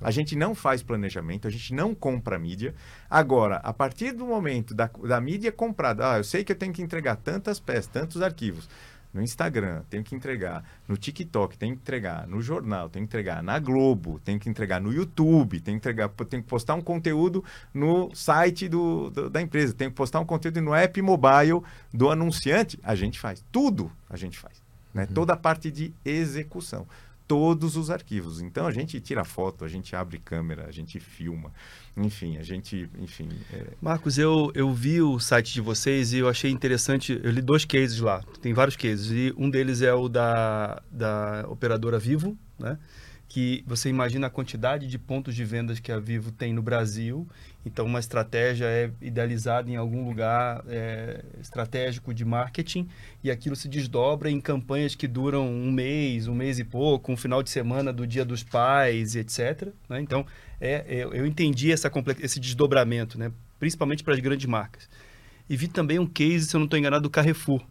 [0.00, 2.74] a gente não faz planejamento, a gente não compra mídia.
[3.10, 6.72] Agora, a partir do momento da, da mídia comprada, ah, eu sei que eu tenho
[6.72, 8.68] que entregar tantas peças, tantos arquivos
[9.12, 13.42] no Instagram, tenho que entregar no TikTok, tenho que entregar no jornal, tenho que entregar
[13.42, 17.44] na Globo, tenho que entregar no YouTube, tenho que entregar, tenho que postar um conteúdo
[17.72, 22.10] no site do, do, da empresa, tenho que postar um conteúdo no app mobile do
[22.10, 23.44] anunciante, a gente faz.
[23.50, 24.62] Tudo a gente faz.
[24.92, 25.06] Né?
[25.08, 25.14] Uhum.
[25.14, 26.86] Toda a parte de execução
[27.28, 28.40] todos os arquivos.
[28.40, 31.52] Então a gente tira foto, a gente abre câmera, a gente filma,
[31.94, 33.28] enfim, a gente, enfim.
[33.52, 33.66] É...
[33.80, 37.20] Marcos, eu, eu vi o site de vocês e eu achei interessante.
[37.22, 41.44] Eu li dois cases lá, tem vários cases e um deles é o da, da
[41.48, 42.78] operadora Vivo, né?
[43.28, 47.28] Que você imagina a quantidade de pontos de vendas que a Vivo tem no Brasil
[47.68, 52.88] então, uma estratégia é idealizada em algum lugar é, estratégico de marketing
[53.22, 57.16] e aquilo se desdobra em campanhas que duram um mês, um mês e pouco, um
[57.16, 59.68] final de semana do Dia dos Pais, etc.
[59.86, 60.00] Né?
[60.00, 60.24] Então,
[60.58, 63.30] é, é, eu entendi essa, esse desdobramento, né?
[63.58, 64.88] principalmente para as grandes marcas.
[65.46, 67.62] E vi também um case, se eu não estou enganado, do Carrefour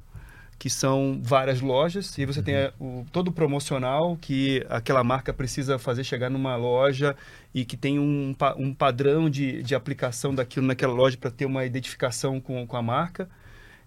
[0.59, 2.45] que são várias lojas, e você uhum.
[2.45, 7.15] tem o, todo o promocional que aquela marca precisa fazer chegar numa loja
[7.53, 11.65] e que tem um, um padrão de, de aplicação daquilo naquela loja para ter uma
[11.65, 13.29] identificação com, com a marca.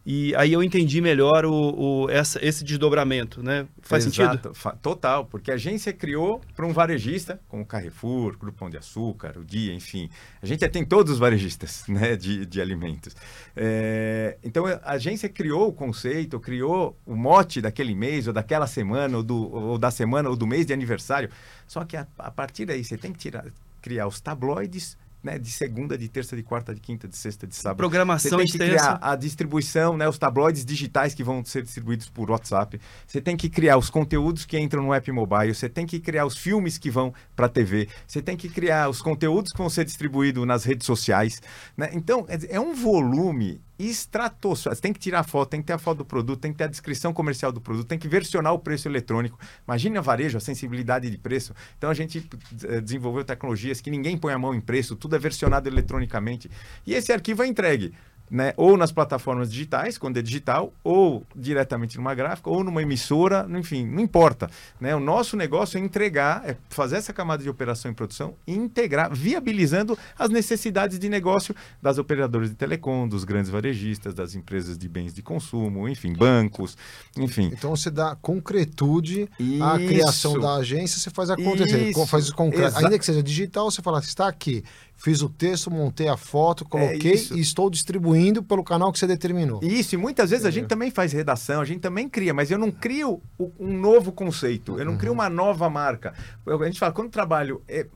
[0.05, 3.67] E aí eu entendi melhor o, o essa, esse desdobramento, né?
[3.83, 4.79] Faz Exato, sentido?
[4.81, 9.45] Total, porque a agência criou para um varejista, como Carrefour, Grupo Pão de Açúcar, o
[9.45, 10.09] Dia, enfim.
[10.41, 13.15] A gente tem todos os varejistas né, de, de alimentos.
[13.55, 19.19] É, então a agência criou o conceito, criou o mote daquele mês, ou daquela semana,
[19.19, 21.29] ou, do, ou da semana, ou do mês de aniversário.
[21.67, 23.45] Só que a, a partir daí você tem que tirar,
[23.83, 27.55] criar os tabloides né, de segunda, de terça, de quarta, de quinta, de sexta, de
[27.55, 27.77] sábado.
[27.77, 32.09] Programação Você tem que criar a distribuição, né, os tabloides digitais que vão ser distribuídos
[32.09, 32.81] por WhatsApp.
[33.07, 35.55] Você tem que criar os conteúdos que entram no app mobile.
[35.55, 37.89] Você tem que criar os filmes que vão para a TV.
[38.07, 41.41] Você tem que criar os conteúdos que vão ser distribuídos nas redes sociais.
[41.77, 41.91] Né?
[41.93, 44.77] Então, é um volume estratosférico.
[44.77, 46.59] Você tem que tirar a foto, tem que ter a foto do produto, tem que
[46.59, 49.39] ter a descrição comercial do produto, tem que versionar o preço eletrônico.
[49.67, 51.55] Imagina varejo, a sensibilidade de preço.
[51.79, 52.29] Então a gente
[52.65, 56.51] eh, desenvolveu tecnologias que ninguém põe a mão em preço, tudo é versionado eletronicamente.
[56.87, 57.93] E esse arquivo é entregue
[58.31, 63.47] né, ou nas plataformas digitais, quando é digital, ou diretamente numa gráfica, ou numa emissora,
[63.59, 64.49] enfim, não importa.
[64.81, 64.95] Né?
[64.95, 69.13] O nosso negócio é entregar, é fazer essa camada de operação e produção e integrar,
[69.13, 74.89] viabilizando as necessidades de negócio das operadoras de telecom, dos grandes varejistas, das empresas de
[74.89, 76.77] bens de consumo, enfim, bancos,
[77.17, 77.51] enfim.
[77.53, 79.65] Então você dá concretude Isso.
[79.65, 82.07] à criação da agência, você faz acontecer, Isso.
[82.07, 82.79] faz concreto.
[82.79, 84.63] Ainda que seja digital, você fala, está aqui,
[84.95, 89.07] fiz o texto, montei a foto, coloquei é e estou distribuindo pelo canal que você
[89.07, 89.61] determinou.
[89.63, 92.59] Isso, e muitas vezes a gente também faz redação, a gente também cria, mas eu
[92.59, 93.23] não crio
[93.59, 94.99] um novo conceito, eu não uhum.
[94.99, 96.13] crio uma nova marca.
[96.47, 97.87] A gente fala, quando o trabalho é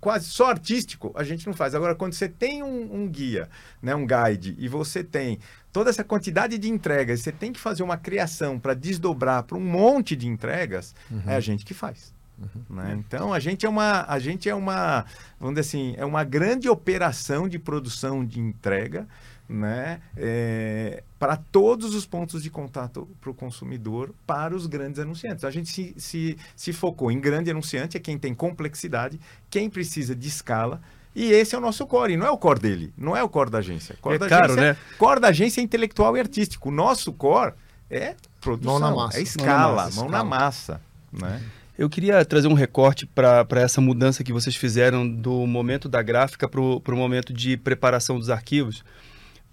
[0.00, 1.74] quase só artístico, a gente não faz.
[1.74, 3.48] Agora, quando você tem um, um guia,
[3.80, 5.38] né, um guide, e você tem
[5.72, 9.64] toda essa quantidade de entregas, você tem que fazer uma criação para desdobrar para um
[9.64, 11.22] monte de entregas, uhum.
[11.26, 12.14] é a gente que faz.
[12.38, 12.76] Uhum.
[12.76, 12.96] Né?
[12.98, 15.04] Então a gente é uma a gente é uma
[15.38, 19.06] vamos dizer assim é uma grande operação de produção de entrega
[19.48, 25.44] né é, para todos os pontos de contato para o consumidor para os grandes anunciantes
[25.44, 29.20] a gente se, se, se focou em grande anunciante é quem tem complexidade
[29.50, 30.80] quem precisa de escala
[31.14, 33.48] e esse é o nosso core, não é o core dele, não é o core
[33.48, 33.96] da agência.
[34.00, 34.76] Core é da caro, agência, né?
[34.98, 36.70] Core da agência é intelectual e artístico.
[36.70, 37.52] O nosso core
[37.88, 39.18] é produção, mão na massa.
[39.18, 40.00] é escala, mão na massa.
[40.00, 40.80] Mão na massa
[41.12, 41.40] né?
[41.76, 46.48] Eu queria trazer um recorte para essa mudança que vocês fizeram do momento da gráfica
[46.48, 48.84] para o momento de preparação dos arquivos,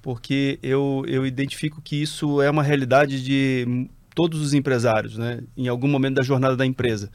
[0.01, 5.41] porque eu, eu identifico que isso é uma realidade de todos os empresários, né?
[5.55, 7.09] em algum momento da jornada da empresa,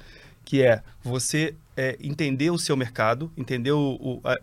[0.45, 3.73] que é você é, entender o seu mercado, entender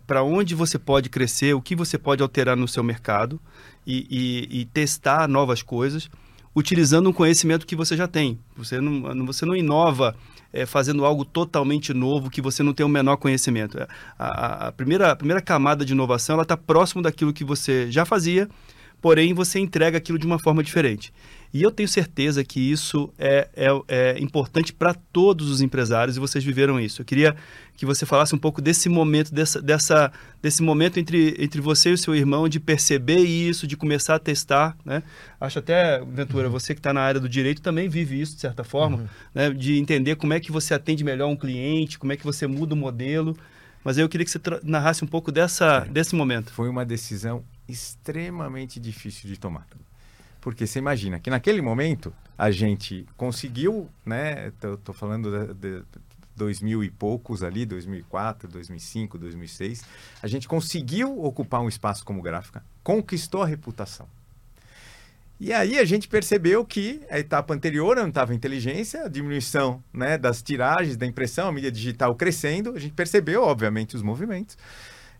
[0.06, 3.40] para onde você pode crescer, o que você pode alterar no seu mercado
[3.86, 4.06] e,
[4.50, 6.08] e, e testar novas coisas
[6.54, 8.38] utilizando um conhecimento que você já tem.
[8.56, 10.14] Você não, você não inova
[10.54, 13.76] é, fazendo algo totalmente novo que você não tem o menor conhecimento.
[13.76, 18.04] É, a, a, primeira, a primeira camada de inovação está próximo daquilo que você já
[18.04, 18.48] fazia,
[19.02, 21.12] porém você entrega aquilo de uma forma diferente.
[21.54, 26.20] E eu tenho certeza que isso é, é, é importante para todos os empresários e
[26.20, 27.00] vocês viveram isso.
[27.00, 27.36] Eu queria
[27.76, 31.92] que você falasse um pouco desse momento, dessa, dessa, desse momento entre, entre você e
[31.92, 34.76] o seu irmão de perceber isso, de começar a testar.
[34.84, 35.04] Né?
[35.40, 38.64] Acho até, Ventura, você que está na área do direito também vive isso, de certa
[38.64, 39.06] forma, uhum.
[39.32, 39.50] né?
[39.50, 42.74] de entender como é que você atende melhor um cliente, como é que você muda
[42.74, 43.36] o modelo.
[43.84, 46.52] Mas eu queria que você narrasse um pouco dessa, desse momento.
[46.52, 49.68] Foi uma decisão extremamente difícil de tomar.
[50.44, 54.52] Porque você imagina que naquele momento a gente conseguiu, né?
[54.60, 55.82] Tô, tô falando de, de
[56.36, 59.82] 2000 e poucos ali, 2004, 2005, 2006.
[60.22, 64.06] A gente conseguiu ocupar um espaço como gráfica, conquistou a reputação.
[65.40, 70.18] E aí a gente percebeu que a etapa anterior não estava inteligência, a diminuição né,
[70.18, 74.58] das tiragens, da impressão, a mídia digital crescendo, a gente percebeu, obviamente, os movimentos.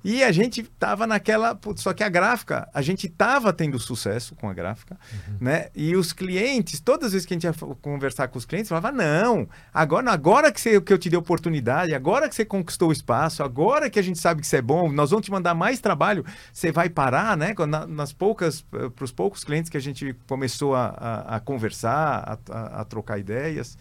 [0.05, 1.59] E a gente tava naquela.
[1.77, 5.37] Só que a gráfica, a gente tava tendo sucesso com a gráfica, uhum.
[5.41, 5.69] né?
[5.75, 8.93] E os clientes, todas as vezes que a gente ia conversar com os clientes, falava:
[8.93, 12.93] não, agora, agora que, você, que eu te dei oportunidade, agora que você conquistou o
[12.93, 15.81] espaço, agora que a gente sabe que você é bom, nós vamos te mandar mais
[15.81, 17.55] trabalho, você vai parar, né?
[17.67, 22.39] Na, nas poucas, para os poucos clientes que a gente começou a, a, a conversar,
[22.51, 23.79] a, a trocar ideias.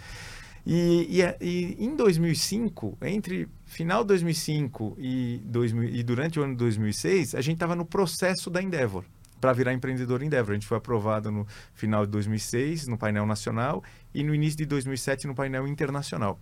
[0.65, 6.53] E, e, e, em 2005, entre final de 2005 e, 2000, e durante o ano
[6.53, 9.03] de 2006, a gente estava no processo da Endeavor
[9.41, 10.51] para virar empreendedor Endeavor.
[10.51, 14.65] A gente foi aprovado no final de 2006 no painel nacional e no início de
[14.65, 16.39] 2007 no painel internacional.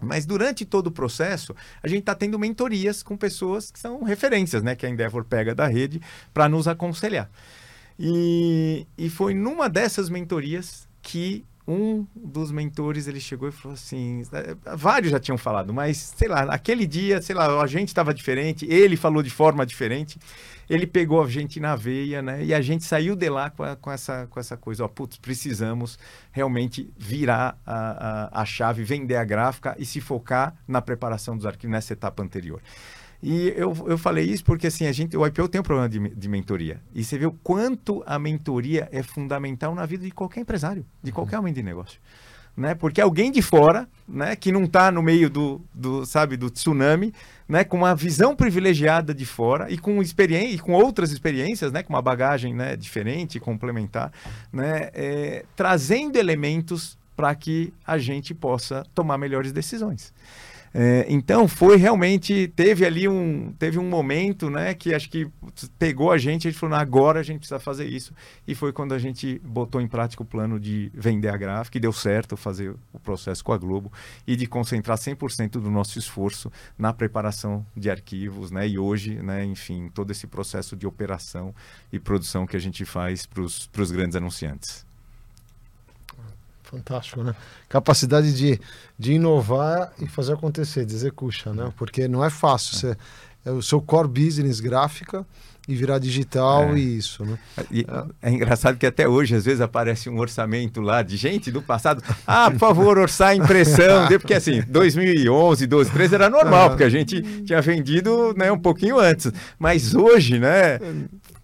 [0.00, 4.62] Mas durante todo o processo, a gente está tendo mentorias com pessoas que são referências,
[4.62, 4.74] né?
[4.74, 6.00] Que a Endeavor pega da rede
[6.32, 7.30] para nos aconselhar.
[7.98, 14.22] E, e foi numa dessas mentorias que um dos mentores ele chegou e falou assim,
[14.32, 18.12] é, vários já tinham falado, mas sei lá, aquele dia, sei lá, a gente estava
[18.12, 20.18] diferente, ele falou de forma diferente,
[20.68, 22.44] ele pegou a gente na veia, né?
[22.44, 25.16] E a gente saiu de lá com, a, com essa, com essa coisa, ó, putz,
[25.16, 25.98] precisamos
[26.30, 31.46] realmente virar a, a, a chave, vender a gráfica e se focar na preparação dos
[31.46, 32.60] arquivos nessa etapa anterior.
[33.22, 35.98] E eu, eu falei isso porque assim, a gente, o IPO tem um problema de,
[35.98, 36.80] de mentoria.
[36.94, 41.12] E você vê o quanto a mentoria é fundamental na vida de qualquer empresário, de
[41.12, 41.42] qualquer uhum.
[41.42, 42.00] homem de negócio.
[42.56, 42.74] Né?
[42.74, 47.14] Porque alguém de fora, né, que não está no meio do, do, sabe, do tsunami,
[47.48, 51.82] né, com uma visão privilegiada de fora e com experiência, e com outras experiências, né,
[51.82, 54.12] com uma bagagem, né, diferente, complementar,
[54.52, 60.12] né, é, trazendo elementos para que a gente possa tomar melhores decisões.
[60.72, 65.28] É, então foi realmente teve ali um teve um momento né que acho que
[65.80, 68.14] pegou a gente a gente falou agora a gente precisa fazer isso.
[68.46, 71.80] E foi quando a gente botou em prática o plano de vender a gráfica e
[71.80, 73.92] deu certo fazer o processo com a Globo
[74.26, 79.44] e de concentrar 100% do nosso esforço na preparação de arquivos né e hoje né
[79.44, 81.52] enfim todo esse processo de operação
[81.92, 84.89] e produção que a gente faz para os grandes anunciantes
[86.70, 87.34] Fantástico, né?
[87.68, 88.60] Capacidade de,
[88.96, 91.72] de inovar e fazer acontecer, de execution, né?
[91.76, 92.76] Porque não é fácil.
[92.76, 92.96] Você,
[93.44, 95.26] é o seu core business gráfica
[95.66, 96.78] e virar digital é.
[96.78, 97.38] e isso, né?
[97.70, 97.86] E
[98.22, 98.28] é.
[98.28, 102.02] é engraçado que até hoje, às vezes, aparece um orçamento lá de gente do passado.
[102.26, 104.06] Ah, por favor, orçar a impressão.
[104.06, 108.98] porque assim, 2011, 12, 13 era normal, porque a gente tinha vendido né, um pouquinho
[108.98, 109.32] antes.
[109.58, 110.78] Mas hoje, né?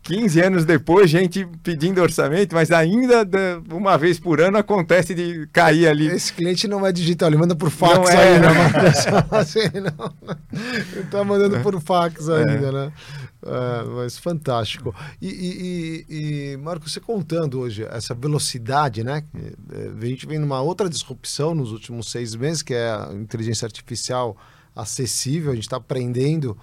[0.06, 3.26] 15 anos depois, gente pedindo orçamento, mas ainda
[3.72, 6.06] uma vez por ano acontece de cair ali.
[6.06, 8.48] Esse cliente não é digital, ele manda por fax não é, ainda.
[8.54, 9.26] Não.
[9.38, 10.14] assim, não.
[10.92, 12.36] Ele está mandando por fax é.
[12.36, 12.72] ainda, é.
[12.72, 12.92] né?
[13.44, 14.94] É, mas fantástico.
[15.20, 19.24] E, e, e, Marco, você contando hoje essa velocidade, né?
[19.72, 23.66] É, a gente vem numa outra disrupção nos últimos seis meses, que é a inteligência
[23.66, 24.36] artificial
[24.74, 26.56] acessível, a gente está aprendendo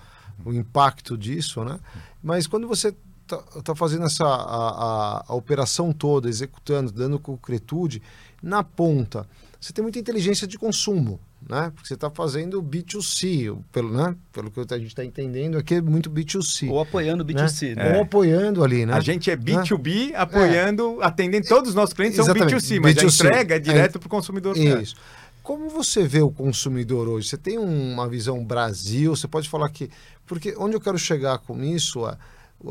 [0.45, 1.77] o impacto disso, né?
[2.21, 2.95] Mas quando você
[3.33, 8.01] está tá fazendo essa a, a, a, operação toda, executando, dando concretude,
[8.41, 9.27] na ponta,
[9.59, 11.19] você tem muita inteligência de consumo,
[11.49, 11.71] né?
[11.73, 14.15] Porque você está fazendo B2C, pelo, né?
[14.33, 16.69] pelo que a gente está entendendo aqui, é muito B2C.
[16.69, 17.91] Ou apoiando B2C, né?
[17.91, 17.95] né?
[17.95, 18.93] Ou apoiando ali, né?
[18.93, 20.17] A gente é B2B, né?
[20.17, 21.05] apoiando, é.
[21.05, 22.49] atendendo todos os nossos clientes Exatamente.
[22.49, 23.25] são B2C, mas B2C.
[23.25, 23.99] a entrega é direto é.
[23.99, 24.57] para o consumidor.
[24.57, 24.95] Isso.
[25.41, 27.27] Como você vê o consumidor hoje?
[27.27, 29.15] Você tem uma visão Brasil?
[29.15, 29.89] Você pode falar que.
[30.25, 32.17] Porque onde eu quero chegar com isso é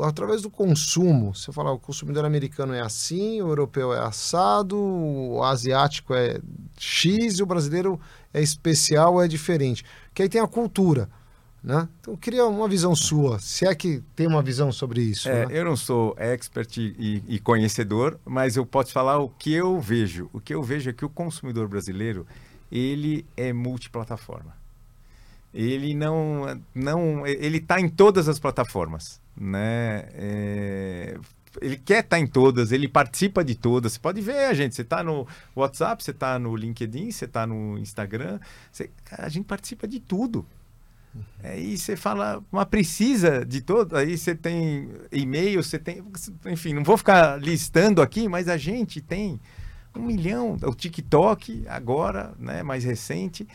[0.01, 5.43] através do consumo, você fala, o consumidor americano é assim, o europeu é assado, o
[5.43, 6.39] asiático é
[6.77, 7.99] X e o brasileiro
[8.33, 9.83] é especial, é diferente.
[10.13, 11.09] Que aí tem a cultura.
[11.63, 11.87] Né?
[12.01, 15.29] Então, eu queria uma visão sua, se é que tem uma visão sobre isso.
[15.29, 15.57] É, né?
[15.57, 20.29] Eu não sou expert e, e, conhecedor, mas eu posso falar o que eu vejo.
[20.33, 22.27] O que eu vejo é que o consumidor brasileiro
[22.69, 24.62] ele é multiplataforma.
[25.53, 30.05] Ele não, não, ele está em todas as plataformas né?
[30.13, 31.17] É,
[31.61, 33.93] ele quer estar tá em todas, ele participa de todas.
[33.93, 37.45] Você pode ver a gente, você está no WhatsApp, você está no LinkedIn, você está
[37.45, 38.39] no Instagram,
[38.71, 40.45] você, cara, a gente participa de tudo.
[41.43, 43.95] Aí você fala, mas precisa de todo.
[43.95, 46.03] Aí você tem e-mail, você tem.
[46.47, 49.39] Enfim, não vou ficar listando aqui, mas a gente tem
[49.95, 50.57] um milhão.
[50.63, 53.47] O TikTok, agora, né, mais recente.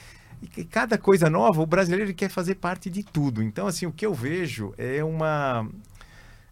[0.43, 3.43] E cada coisa nova, o brasileiro quer fazer parte de tudo.
[3.43, 5.69] Então, assim, o que eu vejo é uma.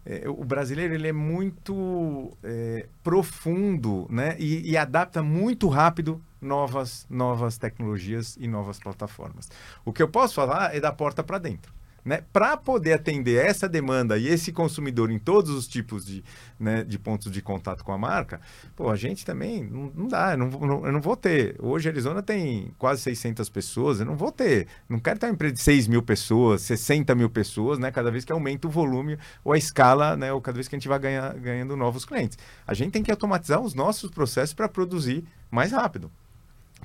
[0.05, 4.35] É, o brasileiro ele é muito é, profundo né?
[4.39, 9.49] E, e adapta muito rápido novas, novas tecnologias e novas plataformas.
[9.83, 11.76] O que eu posso falar é da porta para dentro.
[12.07, 12.23] Né?
[12.31, 16.23] Para poder atender essa demanda e esse consumidor em todos os tipos de,
[16.57, 18.39] né, de pontos de contato com a marca,
[18.77, 21.57] pô, a gente também não, não dá, eu não, não, eu não vou ter.
[21.59, 25.33] Hoje a Arizona tem quase 600 pessoas, eu não vou ter, não quero ter uma
[25.33, 29.19] empresa de 6 mil pessoas, 60 mil pessoas, né, cada vez que aumenta o volume
[29.43, 32.37] ou a escala, né, ou cada vez que a gente vai ganhar, ganhando novos clientes.
[32.65, 36.09] A gente tem que automatizar os nossos processos para produzir mais rápido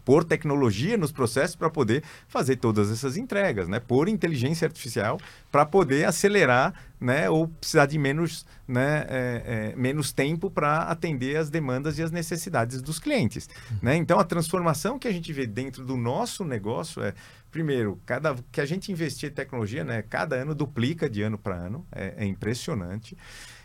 [0.05, 3.81] por tecnologia nos processos para poder fazer todas essas entregas, né?
[3.81, 5.19] Por inteligência artificial
[5.51, 7.29] para poder acelerar, né?
[7.31, 9.07] Ou precisar de menos, né?
[9.09, 9.43] É,
[9.73, 13.49] é, menos tempo para atender as demandas e as necessidades dos clientes,
[13.81, 13.97] né?
[13.97, 17.15] Então a transformação que a gente vê dentro do nosso negócio é
[17.51, 20.03] primeiro, cada que a gente investir em tecnologia, né?
[20.03, 23.17] Cada ano duplica de ano para ano, é, é impressionante.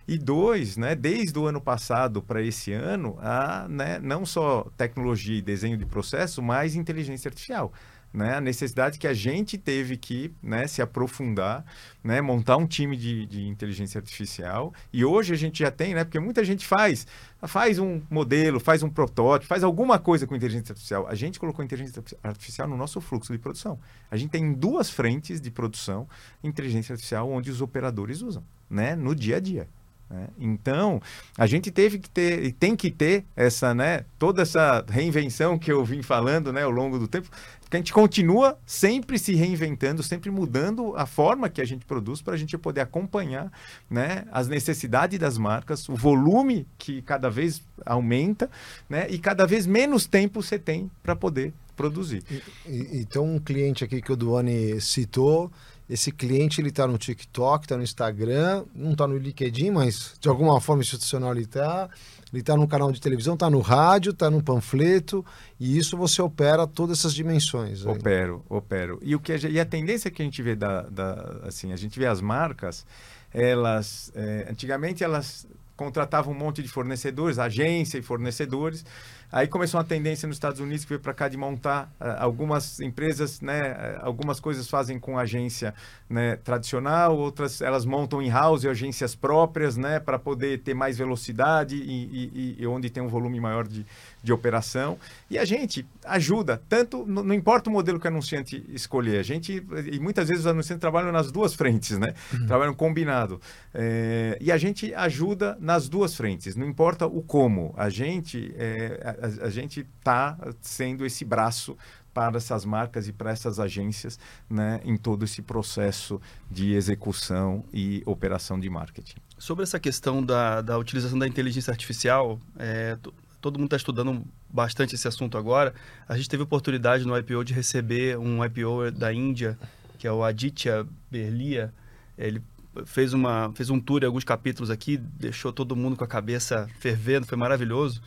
[0.07, 5.37] E dois, né, desde o ano passado para esse ano, há né, não só tecnologia
[5.37, 7.73] e desenho de processo, mas inteligência artificial.
[8.13, 11.65] Né, a necessidade que a gente teve que né, se aprofundar,
[12.01, 14.73] né, montar um time de, de, inteligência artificial.
[14.93, 17.05] E hoje a gente já tem, né, porque muita gente faz,
[17.41, 21.05] faz um modelo, faz um protótipo, faz alguma coisa com inteligência artificial.
[21.05, 23.77] A gente colocou inteligência artificial no nosso fluxo de produção.
[24.09, 26.07] A gente tem duas frentes de produção
[26.41, 29.67] inteligência artificial onde os operadores usam, né, no dia a dia.
[30.09, 30.27] Né?
[30.39, 31.01] Então,
[31.37, 35.71] a gente teve que ter e tem que ter essa, né, toda essa reinvenção que
[35.71, 37.29] eu vim falando né, ao longo do tempo,
[37.69, 42.21] que a gente continua sempre se reinventando, sempre mudando a forma que a gente produz
[42.21, 43.51] para a gente poder acompanhar
[43.89, 48.49] né, as necessidades das marcas, o volume que cada vez aumenta
[48.89, 52.23] né, e cada vez menos tempo você tem para poder produzir.
[52.65, 55.51] então, um cliente aqui que o Duane citou
[55.89, 60.27] esse cliente ele está no TikTok, está no Instagram, não está no LinkedIn, mas de
[60.27, 61.89] alguma forma institucional ele está.
[62.33, 65.25] Ele está no canal de televisão, está no rádio, está no panfleto,
[65.57, 67.85] e isso você opera todas essas dimensões.
[67.85, 67.91] Aí.
[67.93, 68.99] Opero, opero.
[69.01, 71.77] E, o que a, e a tendência que a gente vê da, da assim, a
[71.77, 72.85] gente vê as marcas,
[73.33, 78.83] elas é, antigamente elas contratavam um monte de fornecedores, agência e fornecedores.
[79.29, 82.79] Aí começou uma tendência nos Estados Unidos que veio para cá de montar uh, algumas
[82.79, 85.73] empresas, né, uh, algumas coisas fazem com agência
[86.09, 92.31] né, tradicional, outras elas montam in-house agências próprias, né, para poder ter mais velocidade e,
[92.33, 93.85] e, e, onde tem um volume maior de,
[94.23, 94.97] de operação.
[95.29, 99.23] E a gente ajuda, tanto, não, não importa o modelo que o anunciante escolher, a
[99.23, 99.61] gente,
[99.91, 102.47] e muitas vezes os anunciantes trabalham nas duas frentes, né, uhum.
[102.47, 103.41] trabalham combinado.
[103.73, 109.16] É, e a gente ajuda nas duas frentes, não importa o como, a gente é,
[109.21, 111.77] a, a gente está sendo esse braço
[112.13, 114.17] para essas marcas e para essas agências
[114.49, 119.17] né, em todo esse processo de execução e operação de marketing.
[119.37, 122.97] Sobre essa questão da, da utilização da inteligência artificial, é,
[123.39, 125.75] todo mundo está estudando bastante esse assunto agora.
[126.07, 129.55] A gente teve oportunidade no IPO de receber um IPO da Índia,
[129.99, 131.71] que é o Aditya Berlia.
[132.17, 132.41] Ele
[132.85, 136.67] fez, uma, fez um tour em alguns capítulos aqui, deixou todo mundo com a cabeça
[136.79, 138.01] fervendo, foi maravilhoso.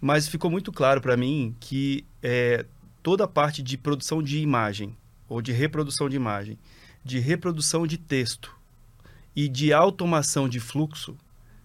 [0.00, 2.64] Mas ficou muito claro para mim que é,
[3.02, 4.96] toda a parte de produção de imagem,
[5.28, 6.58] ou de reprodução de imagem,
[7.04, 8.54] de reprodução de texto
[9.34, 11.16] e de automação de fluxo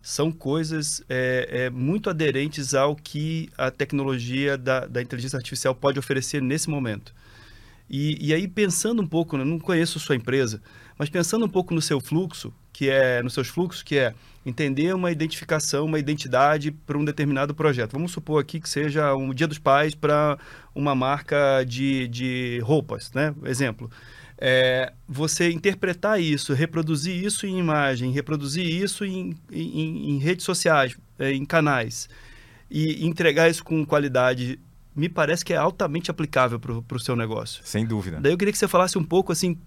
[0.01, 5.97] são coisas é, é, muito aderentes ao que a tecnologia da, da, inteligência artificial pode
[5.97, 7.11] oferecer nesse momento.
[7.89, 10.61] E, e aí, pensando um pouco, né, não conheço sua empresa,
[10.97, 14.13] mas pensando um pouco no seu fluxo, que é nos seus fluxos, que é
[14.45, 17.93] entender uma identificação, uma identidade para um determinado projeto.
[17.93, 20.37] Vamos supor aqui que seja um Dia dos Pais para
[20.73, 23.33] uma marca de, de roupas, né?
[23.45, 23.89] Exemplo.
[24.37, 30.97] É, você interpretar isso, reproduzir isso em imagem, reproduzir isso em, em, em redes sociais,
[31.17, 32.09] é, em canais,
[32.69, 34.59] e entregar isso com qualidade,
[34.93, 37.61] me parece que é altamente aplicável para o seu negócio.
[37.63, 38.19] Sem dúvida.
[38.19, 39.57] Daí eu queria que você falasse um pouco assim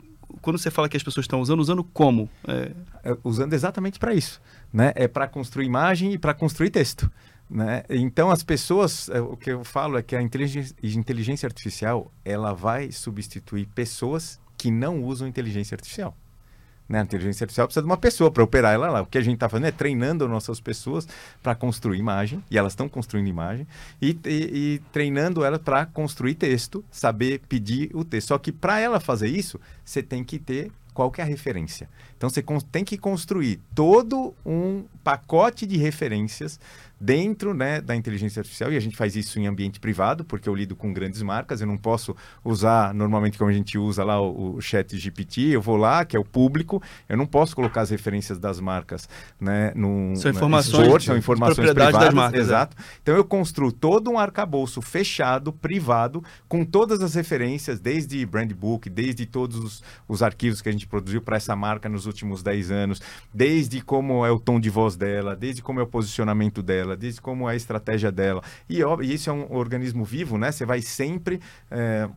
[0.43, 2.29] quando você fala que as pessoas estão usando, usando como?
[2.47, 2.73] É...
[3.05, 4.41] É, usando exatamente para isso.
[4.73, 4.93] Né?
[4.95, 7.11] É para construir imagem e para construir texto.
[7.49, 7.83] Né?
[7.89, 12.53] Então as pessoas, é, o que eu falo é que a inteligência, inteligência artificial ela
[12.53, 16.15] vai substituir pessoas que não usam inteligência artificial.
[16.89, 17.01] Né?
[17.01, 19.03] A inteligência artificial precisa de uma pessoa para operar ela lá.
[19.03, 21.07] O que a gente está fazendo é treinando nossas pessoas
[21.43, 23.67] para construir imagem, e elas estão construindo imagem,
[24.01, 28.29] e, e, e treinando ela para construir texto, saber pedir o texto.
[28.29, 31.89] Só que para ela fazer isso, você tem que ter qual que é a referência.
[32.17, 36.59] Então você tem que construir todo um pacote de referências
[37.01, 40.55] dentro né, da inteligência artificial, e a gente faz isso em ambiente privado, porque eu
[40.55, 44.57] lido com grandes marcas, eu não posso usar normalmente como a gente usa lá o,
[44.57, 47.91] o chat GPT, eu vou lá, que é o público, eu não posso colocar as
[47.91, 49.09] referências das marcas
[49.41, 52.43] né, num, são informações, são informações privadas, das marcas, é.
[52.43, 52.77] exato.
[52.79, 52.83] É.
[53.03, 58.89] Então eu construo todo um arcabouço fechado, privado, com todas as referências, desde brand book,
[58.91, 62.71] desde todos os, os arquivos que a gente produziu para essa marca nos últimos 10
[62.71, 66.88] anos, desde como é o tom de voz dela, desde como é o posicionamento dela,
[66.89, 68.43] dela, diz como é a estratégia dela.
[68.69, 70.51] E, ó, isso é um organismo vivo, né?
[70.51, 71.41] Você vai sempre.
[71.71, 72.09] É,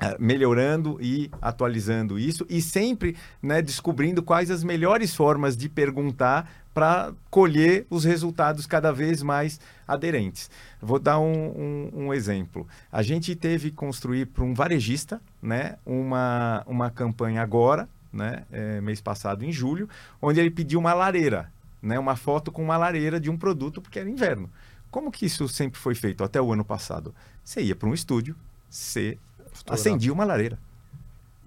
[0.00, 6.50] é, melhorando e atualizando isso e sempre né, descobrindo quais as melhores formas de perguntar
[6.74, 10.50] para colher os resultados cada vez mais aderentes.
[10.80, 12.66] Vou dar um, um, um exemplo.
[12.90, 18.80] A gente teve que construir para um varejista né, uma, uma campanha agora, né, é,
[18.80, 19.88] mês passado, em julho,
[20.20, 21.48] onde ele pediu uma lareira
[21.82, 24.48] né, uma foto com uma lareira de um produto porque era inverno.
[24.90, 27.14] Como que isso sempre foi feito até o ano passado?
[27.42, 28.36] Você ia para um estúdio,
[28.68, 29.18] você
[29.66, 30.58] acendia uma lareira.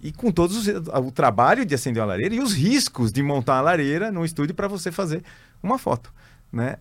[0.02, 3.54] E com todos os, o trabalho de acender uma lareira e os riscos de montar
[3.54, 5.24] uma lareira no estúdio para você fazer
[5.64, 6.14] uma foto,
[6.52, 6.78] né?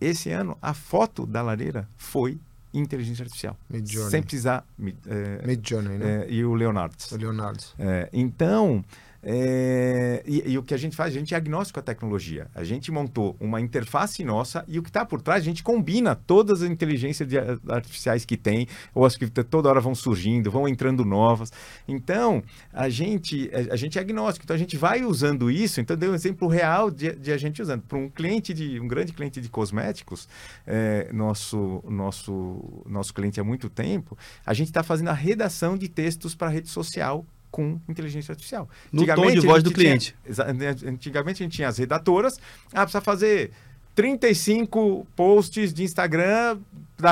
[0.00, 2.38] Esse ano a foto da lareira foi
[2.72, 3.56] inteligência artificial.
[3.68, 4.10] Midjourney.
[4.10, 4.64] Sem precisar
[5.06, 6.24] é, Midjourney, né?
[6.24, 6.94] É, e o Leonardo.
[7.10, 7.64] O Leonardo.
[7.78, 8.84] É, então,
[9.22, 12.48] é, e, e, o que a gente faz, a gente é agnóstico à tecnologia.
[12.54, 16.14] A gente montou uma interface nossa e o que está por trás, a gente combina
[16.14, 17.36] todas as inteligências de,
[17.68, 21.52] artificiais que tem, ou as que toda hora vão surgindo, vão entrando novas.
[21.86, 22.42] Então,
[22.72, 24.44] a gente, a, a gente é agnóstico.
[24.44, 25.80] Então, a gente vai usando isso.
[25.80, 27.82] Então, deu um exemplo real de, de a gente usando.
[27.82, 30.28] Para um cliente, de um grande cliente de cosméticos,
[30.66, 34.16] é, nosso, nosso, nosso cliente há muito tempo,
[34.46, 38.68] a gente está fazendo a redação de textos para rede social com inteligência artificial.
[38.92, 40.14] No tom de voz do cliente.
[40.24, 42.38] Tinha, antigamente a gente tinha as redatoras,
[42.72, 43.50] ah, precisa fazer
[43.94, 46.58] 35 posts de Instagram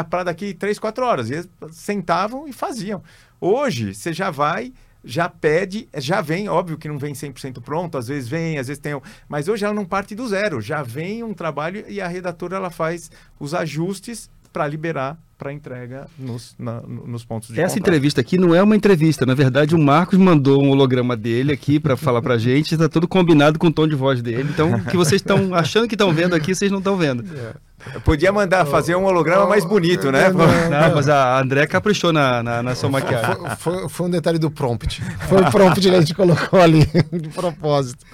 [0.08, 1.30] para daqui 3, 4 horas.
[1.30, 3.02] E eles sentavam e faziam.
[3.40, 4.72] Hoje, você já vai,
[5.04, 8.80] já pede, já vem, óbvio que não vem 100% pronto, às vezes vem, às vezes
[8.80, 12.56] tem, mas hoje ela não parte do zero, já vem um trabalho e a redatora
[12.56, 17.78] ela faz os ajustes para liberar para entrega nos, na, nos pontos de Essa contato.
[17.78, 21.78] entrevista aqui não é uma entrevista, na verdade o Marcos mandou um holograma dele aqui
[21.78, 24.72] para falar para a gente, está tudo combinado com o tom de voz dele, então
[24.72, 27.24] o que vocês estão achando que estão vendo aqui, vocês não estão vendo.
[27.36, 27.98] É.
[28.00, 30.30] podia mandar fazer um holograma mais bonito, né?
[30.36, 33.36] Não, não, mas a André caprichou na, na, na sua maquiagem.
[33.36, 35.02] Foi, foi, foi, um detalhe do prompt.
[35.28, 38.04] Foi o prompt que a gente colocou ali, de propósito.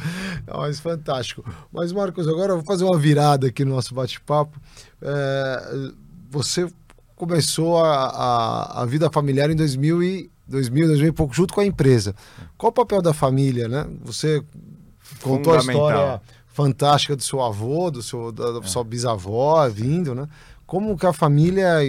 [0.46, 1.44] Mas fantástico.
[1.72, 4.58] Mas, Marcos, agora eu vou fazer uma virada aqui no nosso bate-papo.
[5.00, 5.90] É,
[6.30, 6.66] você
[7.16, 11.60] começou a, a, a, vida familiar em 2000 e 2000, 2000 e pouco, junto com
[11.60, 12.14] a empresa.
[12.58, 13.86] Qual o papel da família, né?
[14.04, 14.42] Você
[15.20, 18.68] contou a história fantástica do seu avô, do seu, da, da é.
[18.68, 20.28] sua bisavó vindo, né?
[20.72, 21.80] Como que a família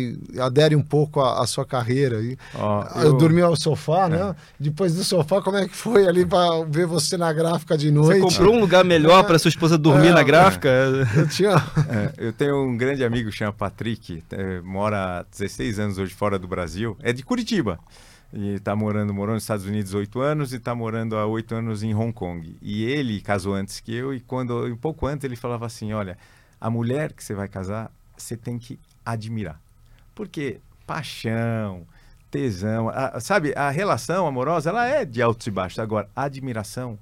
[0.41, 2.19] adere um pouco à, à sua carreira.
[2.21, 3.03] E, oh, eu...
[3.03, 4.17] eu dormi ao sofá, né?
[4.17, 4.23] é.
[4.25, 4.35] né?
[4.59, 8.19] Depois do sofá, como é que foi ali para ver você na gráfica de noite?
[8.19, 9.23] Você comprou um lugar melhor é.
[9.23, 10.67] para sua esposa dormir é, na gráfica?
[11.15, 11.51] Eu, tinha...
[11.89, 16.13] É, eu tenho um grande amigo que chama Patrick, é, mora há 16 anos hoje
[16.13, 17.79] fora do Brasil, é de Curitiba.
[18.33, 21.83] E está morando, morou nos Estados Unidos oito anos e está morando há oito anos
[21.83, 22.57] em Hong Kong.
[22.61, 26.17] E ele casou antes que eu, e quando um pouco antes ele falava assim: olha,
[26.59, 29.59] a mulher que você vai casar você tem que admirar.
[30.15, 31.85] Porque paixão,
[32.29, 35.79] tesão, a, sabe, a relação amorosa, ela é de altos e baixos.
[35.79, 36.97] Agora, a admiração,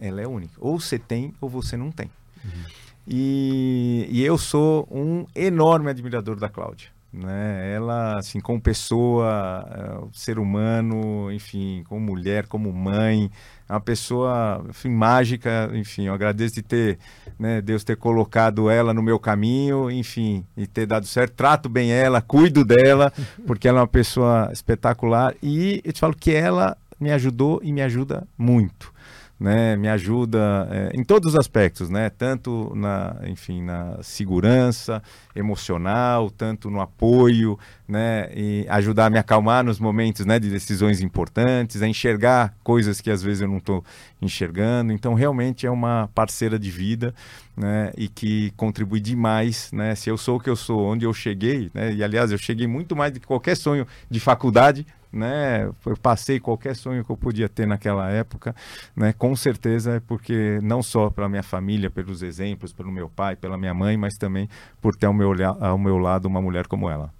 [0.00, 0.54] ela é única.
[0.58, 2.10] Ou você tem ou você não tem.
[2.44, 2.64] Uhum.
[3.06, 6.88] E, e, eu sou um enorme admirador da Cláudia.
[7.12, 7.72] Né?
[7.72, 13.30] Ela, assim, como pessoa, uh, ser humano, enfim, como mulher, como mãe,
[13.68, 16.98] é uma pessoa enfim, mágica, enfim, eu agradeço de ter,
[17.38, 21.90] né, Deus ter colocado ela no meu caminho, enfim, e ter dado certo, trato bem
[21.90, 23.12] ela, cuido dela,
[23.46, 27.72] porque ela é uma pessoa espetacular e eu te falo que ela me ajudou e
[27.72, 28.93] me ajuda muito
[29.38, 35.02] né, me ajuda é, em todos os aspectos, né, tanto na, enfim, na segurança
[35.34, 41.00] emocional, tanto no apoio, né, e ajudar a me acalmar nos momentos, né, de decisões
[41.00, 43.84] importantes, a enxergar coisas que às vezes eu não estou
[44.22, 44.92] enxergando.
[44.92, 47.14] Então, realmente é uma parceira de vida,
[47.56, 51.12] né, e que contribui demais, né, se eu sou o que eu sou, onde eu
[51.12, 55.70] cheguei, né, e aliás eu cheguei muito mais do que qualquer sonho de faculdade né?
[55.86, 58.54] Eu passei qualquer sonho que eu podia ter naquela época,
[58.96, 59.12] né?
[59.12, 63.56] Com certeza é porque não só pela minha família, pelos exemplos, pelo meu pai, pela
[63.56, 64.48] minha mãe, mas também
[64.80, 67.12] por ter ao meu, ao meu lado uma mulher como ela.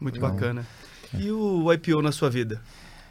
[0.00, 0.66] Muito bacana.
[1.14, 2.60] E o IPO na sua vida?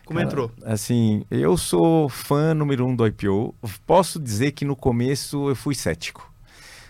[0.06, 0.52] Como Cara, entrou?
[0.64, 3.54] Assim, eu sou fã número um do IPO.
[3.86, 6.32] Posso dizer que no começo eu fui cético.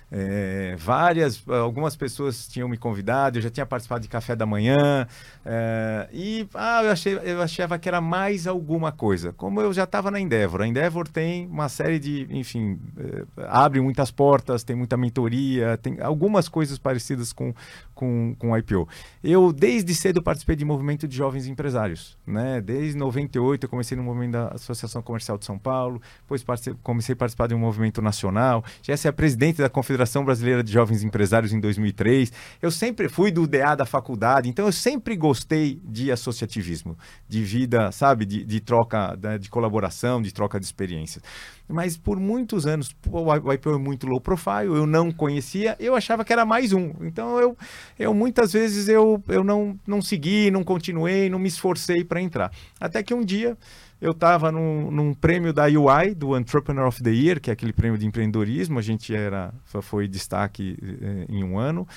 [0.09, 5.05] É, várias, algumas pessoas tinham me convidado, eu já tinha participado de café da manhã
[5.45, 9.33] é, e ah, eu, achei, eu achava que era mais alguma coisa.
[9.33, 13.81] Como eu já estava na Endeavor, a Endeavor tem uma série de, enfim, é, abre
[13.81, 17.53] muitas portas, tem muita mentoria, tem algumas coisas parecidas com,
[17.93, 18.87] com, com IPO.
[19.21, 22.17] Eu, desde cedo, participei de movimento de jovens empresários.
[22.25, 22.61] Né?
[22.61, 26.45] Desde 98, eu comecei no movimento da Associação Comercial de São Paulo, depois
[26.81, 30.63] comecei a participar de um movimento nacional, já ser a presidente da Confederação Confederação Brasileira
[30.63, 32.31] de Jovens Empresários em 2003.
[32.61, 36.95] Eu sempre fui do DA da faculdade, então eu sempre gostei de associativismo,
[37.27, 41.23] de vida, sabe, de, de troca, né, de colaboração, de troca de experiências.
[41.67, 46.23] Mas por muitos anos, o IPO é muito low profile, eu não conhecia, eu achava
[46.23, 46.93] que era mais um.
[47.01, 47.57] Então eu,
[47.97, 52.51] eu muitas vezes eu, eu não, não segui, não continuei, não me esforcei para entrar.
[52.79, 53.57] Até que um dia
[53.99, 57.73] eu estava num, num, prêmio da UI, do Entrepreneur of the Year, que é aquele
[57.73, 61.87] prêmio de empreendedorismo, a gente era, foi destaque eh, em um ano.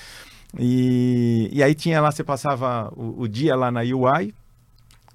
[0.59, 4.33] E, e aí tinha lá, você passava o, o dia lá na UI,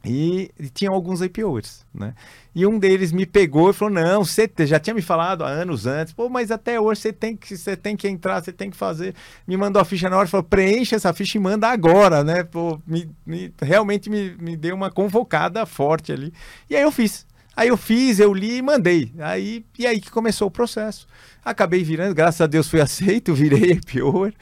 [0.06, 2.14] e, e tinham alguns IPOers, né?
[2.54, 5.84] E um deles me pegou e falou: Não, você já tinha me falado há anos
[5.84, 8.76] antes, pô, mas até hoje você tem que, você tem que entrar, você tem que
[8.76, 9.16] fazer.
[9.48, 12.44] Me mandou a ficha na hora, falou: preencha essa ficha e manda agora, né?
[12.44, 16.32] Pô, me, me, realmente me, me deu uma convocada forte ali.
[16.70, 17.26] E aí eu fiz.
[17.56, 19.12] Aí eu fiz, eu li e mandei.
[19.18, 21.08] Aí, e aí que começou o processo.
[21.44, 24.32] Acabei virando, graças a Deus fui aceito, virei IPO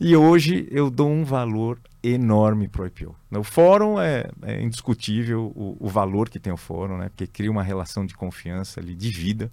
[0.00, 3.14] e hoje eu dou um valor enorme para o IPO.
[3.32, 7.08] O fórum é, é indiscutível o, o, valor que tem o fórum, né?
[7.08, 9.50] Porque cria uma relação de confiança ali, de vida,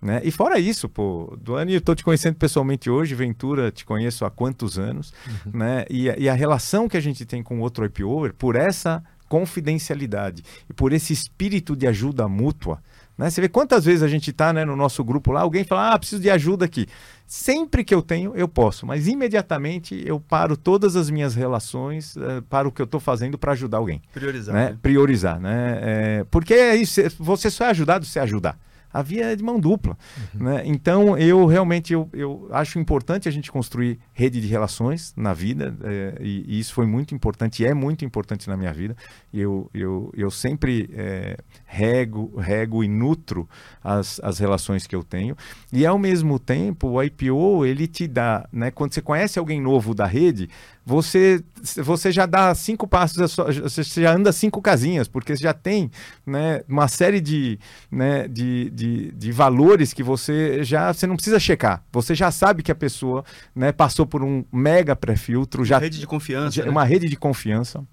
[0.00, 0.20] né?
[0.24, 4.30] E fora isso, pô, Duane, eu estou te conhecendo pessoalmente hoje, Ventura, te conheço há
[4.30, 5.58] quantos anos, uhum.
[5.58, 5.84] né?
[5.90, 10.72] E, e, a relação que a gente tem com outro IPO, por essa confidencialidade e
[10.72, 12.82] por esse espírito de ajuda mútua,
[13.20, 13.28] né?
[13.28, 15.98] Você vê quantas vezes a gente está né, no nosso grupo lá, alguém fala, ah,
[15.98, 16.86] preciso de ajuda aqui.
[17.32, 22.42] Sempre que eu tenho, eu posso, mas imediatamente eu paro todas as minhas relações uh,
[22.50, 24.02] para o que eu estou fazendo para ajudar alguém.
[24.12, 24.52] Priorizar.
[24.52, 24.70] Né?
[24.70, 24.78] Né?
[24.82, 25.78] Priorizar, né?
[25.80, 28.58] É, porque é isso, você só é ajudado se ajudar
[28.92, 29.96] a via é de mão dupla.
[30.34, 30.44] Uhum.
[30.44, 30.62] Né?
[30.66, 35.76] Então, eu realmente eu, eu acho importante a gente construir rede de relações na vida,
[35.82, 38.96] é, e, e, isso foi muito importante, e é muito importante na minha vida.
[39.32, 43.48] Eu, eu, eu sempre é, rego, rego e nutro
[43.82, 45.36] as, as relações que eu tenho.
[45.72, 49.94] E, ao mesmo tempo, o IPO, ele te dá, né, quando você conhece alguém novo
[49.94, 50.48] da rede,
[50.90, 51.40] você,
[51.76, 55.88] você já dá cinco passos, você já anda cinco casinhas, porque você já tem
[56.26, 61.38] né, uma série de, né, de, de, de, valores que você já você não precisa
[61.38, 61.84] checar.
[61.92, 63.24] Você já sabe que a pessoa
[63.54, 65.64] né, passou por um mega pré-filtro.
[65.64, 66.64] Já, rede de confiança.
[66.64, 66.68] Né?
[66.68, 67.84] Uma rede de confiança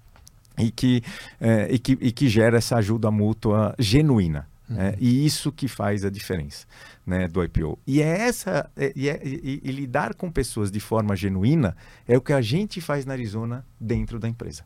[0.58, 1.00] e que,
[1.40, 4.48] é, e, que, e que gera essa ajuda mútua genuína.
[4.68, 4.80] Uhum.
[4.80, 6.66] É, e isso que faz a diferença
[7.08, 7.78] né, do IPO.
[7.86, 11.74] E é essa é, e, é, e, e, lidar com pessoas de forma genuína
[12.06, 14.62] é o que a gente faz na Arizona dentro da empresa.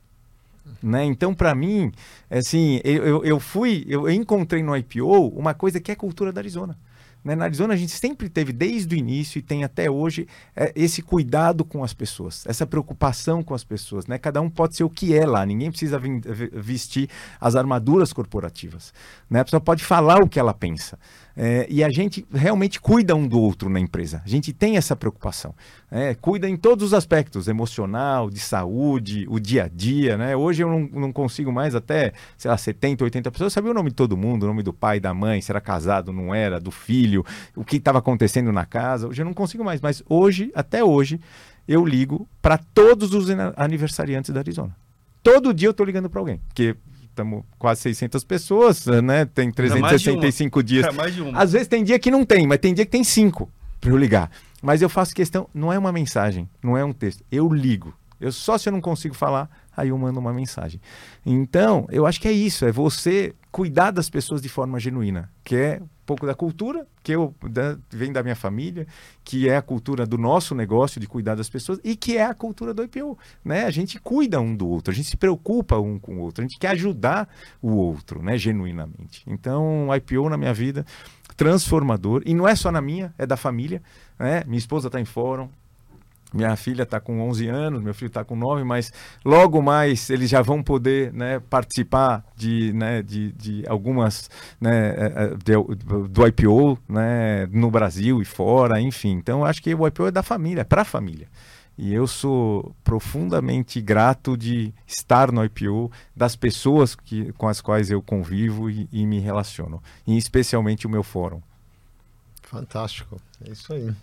[0.83, 1.05] Né?
[1.05, 1.93] Então, para mim,
[2.29, 6.41] assim, eu, eu, fui, eu encontrei no IPO uma coisa que é a cultura da
[6.41, 6.77] Arizona.
[7.25, 7.37] Né?
[7.37, 10.27] Na Arizona, a gente sempre teve, desde o início e tem até hoje,
[10.57, 14.07] é, esse cuidado com as pessoas, essa preocupação com as pessoas.
[14.07, 14.19] Né?
[14.19, 16.01] Cada um pode ser o que é lá, ninguém precisa
[16.53, 17.09] vestir
[17.41, 18.93] as armaduras corporativas.
[19.31, 19.41] Né?
[19.41, 20.99] A pessoa pode falar o que ela pensa.
[21.37, 24.23] É, e a gente realmente cuida um do outro na empresa.
[24.25, 25.55] A gente tem essa preocupação.
[25.91, 30.17] É, cuida em todos os aspectos, emocional, de saúde, o dia a dia.
[30.17, 30.37] Né?
[30.37, 33.91] Hoje eu não, não consigo mais, até, sei lá, 70, 80 pessoas, saber o nome
[33.91, 36.71] de todo mundo, o nome do pai, da mãe, se era casado, não era, do
[36.71, 37.25] filho,
[37.57, 39.09] o que estava acontecendo na casa.
[39.09, 39.81] Hoje eu não consigo mais.
[39.81, 41.21] Mas hoje, até hoje,
[41.67, 44.77] eu ligo para todos os aniversariantes da Arizona.
[45.23, 46.41] Todo dia eu estou ligando para alguém.
[46.49, 46.77] Porque
[47.13, 49.25] estamos quase 600 pessoas, né?
[49.25, 50.87] Tem 365 dias.
[51.35, 53.51] Às vezes tem dia que não tem, mas tem dia que tem cinco
[53.81, 54.31] para eu ligar.
[54.61, 57.25] Mas eu faço questão, não é uma mensagem, não é um texto.
[57.31, 57.95] Eu ligo.
[58.21, 60.81] Eu só se eu não consigo falar, aí eu mando uma mensagem.
[61.27, 65.57] Então, eu acho que é isso, é você cuidar das pessoas de forma genuína, que
[65.57, 68.87] é pouco da cultura, que eu da, vem da minha família,
[69.25, 72.35] que é a cultura do nosso negócio de cuidar das pessoas e que é a
[72.35, 73.65] cultura do IPO, né?
[73.65, 76.47] A gente cuida um do outro, a gente se preocupa um com o outro, a
[76.47, 77.29] gente quer ajudar
[77.61, 79.23] o outro, né, genuinamente.
[79.27, 80.85] Então, IPO na minha vida
[81.37, 83.83] transformador e não é só na minha, é da família,
[84.19, 84.45] né?
[84.47, 85.49] Minha esposa está em fórum,
[86.33, 88.93] minha filha está com 11 anos, meu filho está com 9, mas
[89.25, 94.31] logo mais eles já vão poder né, participar de, né, de, de algumas
[94.61, 99.13] né, é, é, de, do IPO né, no Brasil e fora, enfim.
[99.13, 101.29] Então acho que o IPO é da família, é para a família.
[101.77, 107.91] E eu sou profundamente grato de estar no IPO, das pessoas que, com as quais
[107.91, 111.41] eu convivo e, e me relaciono, e especialmente o meu fórum.
[112.43, 113.95] Fantástico, é isso aí.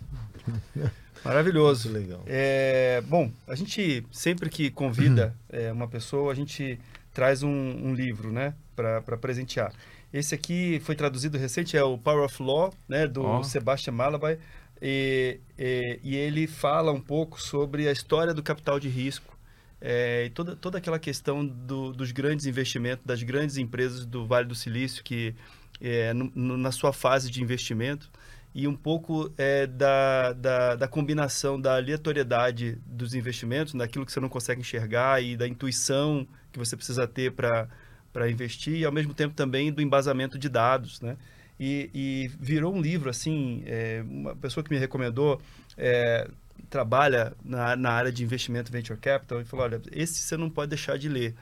[1.24, 1.90] Maravilhoso.
[1.90, 2.22] Legal.
[2.26, 6.78] É, bom, a gente sempre que convida é, uma pessoa, a gente
[7.12, 9.72] traz um, um livro, né, para presentear.
[10.12, 13.44] Esse aqui foi traduzido recente, é o Power of Law, né, do oh.
[13.44, 14.38] Sebastian Malabai,
[14.82, 19.38] e, e, e, ele fala um pouco sobre a história do capital de risco
[19.80, 24.46] é, e toda, toda aquela questão do, dos grandes investimentos, das grandes empresas do Vale
[24.46, 25.34] do Silício, que
[25.80, 28.10] é, no, no, na sua fase de investimento,
[28.54, 34.18] e um pouco é, da, da, da, combinação da aleatoriedade dos investimentos, daquilo que você
[34.18, 39.14] não consegue enxergar e da intuição que você precisa ter para investir, e ao mesmo
[39.14, 41.16] tempo também do embasamento de dados, né?
[41.58, 45.40] E, e virou um livro, assim, é, uma pessoa que me recomendou
[45.76, 46.26] é,
[46.70, 50.70] trabalha na, na área de investimento venture capital e falou, olha, esse você não pode
[50.70, 51.34] deixar de ler.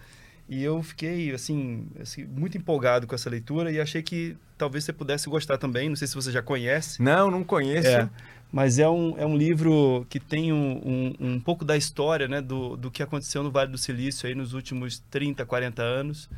[0.49, 4.95] E eu fiquei, assim, assim, muito empolgado com essa leitura e achei que talvez você
[4.95, 5.91] pudesse gostar também.
[5.91, 7.03] Não sei se você já conhece.
[7.03, 7.87] Não, não conheço.
[7.87, 8.09] É,
[8.51, 12.41] mas é um, é um livro que tem um, um, um, pouco da história né,
[12.41, 16.31] do, do que aconteceu no Vale do Silício aí nos últimos 30, 40 anos.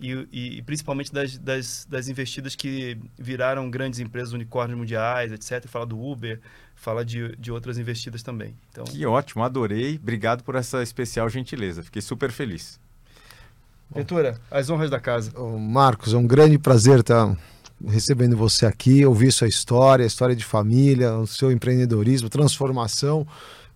[0.00, 5.66] E, e, e principalmente das, das, das, investidas que viraram grandes empresas unicórnios mundiais, etc.
[5.68, 6.40] Fala do Uber,
[6.74, 8.56] fala de, de outras investidas também.
[8.70, 8.84] Então...
[8.84, 9.96] Que ótimo, adorei.
[9.96, 11.82] Obrigado por essa especial gentileza.
[11.82, 12.80] Fiquei super feliz.
[13.94, 15.32] Ventura, as honras da casa.
[15.58, 17.36] Marcos, é um grande prazer estar
[17.86, 23.26] recebendo você aqui, ouvir sua história, história de família, o seu empreendedorismo, transformação.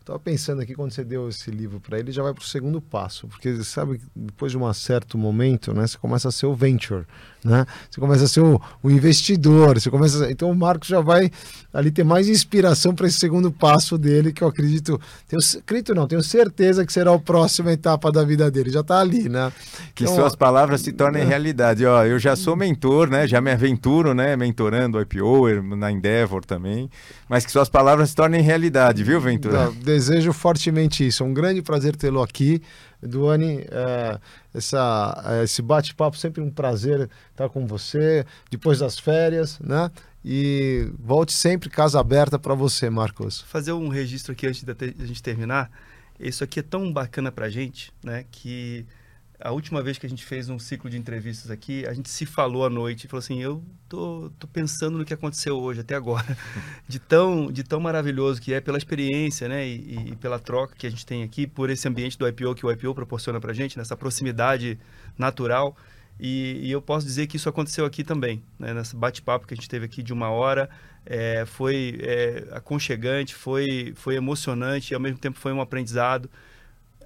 [0.03, 2.80] Estava pensando aqui quando você deu esse livro para ele, já vai para o segundo
[2.80, 7.05] passo, porque sabe depois de um certo momento, né, você começa a ser o venture,
[7.44, 7.64] né?
[7.88, 10.30] Você começa a ser o, o investidor, você começa, a...
[10.30, 11.30] então o Marcos já vai
[11.72, 16.09] ali ter mais inspiração para esse segundo passo dele, que eu acredito, tenho, acredito não,
[16.09, 19.53] tenho certeza que será a próxima etapa da vida dele, já está ali, né?
[19.94, 21.26] Que então, suas palavras se tornem é.
[21.26, 21.86] realidade.
[21.86, 23.28] Ó, eu já sou mentor, né?
[23.28, 24.36] Já me aventuro, né?
[24.36, 26.90] Mentorando o IPO, na Endeavor também,
[27.28, 29.66] mas que suas palavras se tornem realidade, viu, Ventura?
[29.66, 31.22] Não, desejo fortemente isso.
[31.22, 32.62] É um grande prazer tê-lo aqui.
[33.03, 34.18] Duane, é,
[34.55, 39.90] essa, é, esse bate-papo sempre um prazer estar com você, depois das férias, né?
[40.24, 43.43] E volte sempre casa aberta para você, Marcos.
[43.43, 44.74] Fazer um registro aqui antes da
[45.05, 45.70] gente terminar.
[46.18, 48.24] Isso aqui é tão bacana para gente, né?
[48.30, 48.86] Que
[49.45, 52.24] a última vez que a gente fez um ciclo de entrevistas aqui, a gente se
[52.24, 55.95] falou à noite e falou assim: eu tô, tô pensando no que aconteceu hoje, até
[55.97, 56.36] agora,
[56.86, 60.86] de tão, de tão maravilhoso que é pela experiência, né, e, e, pela troca que
[60.86, 63.55] a gente tem aqui, por esse ambiente do IPO que o IPO proporciona para a
[63.55, 64.78] gente, nessa proximidade
[65.18, 65.76] natural.
[66.20, 69.57] E, e, eu posso dizer que isso aconteceu aqui também, né, nesse bate-papo que a
[69.57, 70.70] gente teve aqui de uma hora.
[71.05, 76.30] É, foi é, aconchegante, foi, foi emocionante e ao mesmo tempo foi um aprendizado.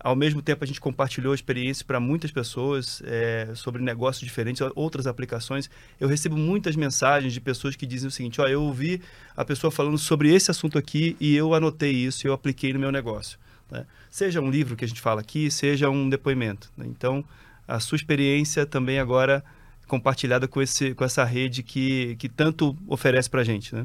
[0.07, 5.05] Ao mesmo tempo, a gente compartilhou experiências para muitas pessoas é, sobre negócios diferentes, outras
[5.05, 5.69] aplicações.
[5.99, 9.03] Eu recebo muitas mensagens de pessoas que dizem o seguinte: ó, eu ouvi
[9.37, 12.79] a pessoa falando sobre esse assunto aqui e eu anotei isso e eu apliquei no
[12.79, 13.37] meu negócio.
[13.69, 13.85] Né?
[14.09, 16.71] Seja um livro que a gente fala aqui, seja um depoimento.
[16.77, 16.87] Né?
[16.89, 17.25] Então,
[17.67, 19.43] a sua experiência também agora
[19.89, 23.75] compartilhada com, esse, com essa rede que, que tanto oferece para a gente.
[23.75, 23.85] Né?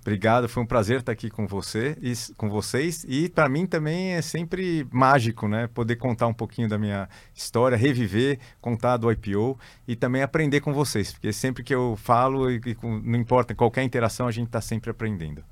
[0.00, 3.04] Obrigado, foi um prazer estar aqui com você e com vocês.
[3.06, 5.66] E para mim também é sempre mágico, né?
[5.66, 10.72] Poder contar um pouquinho da minha história, reviver, contar do IPO e também aprender com
[10.72, 14.60] vocês, porque sempre que eu falo, e, e não importa qualquer interação, a gente está
[14.60, 15.44] sempre aprendendo.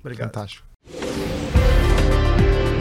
[0.00, 0.28] Obrigado.
[0.28, 0.66] Fantástico.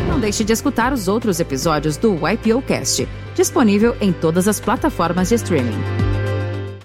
[0.07, 5.29] Não deixe de escutar os outros episódios do YPO Cast, disponível em todas as plataformas
[5.29, 6.14] de streaming.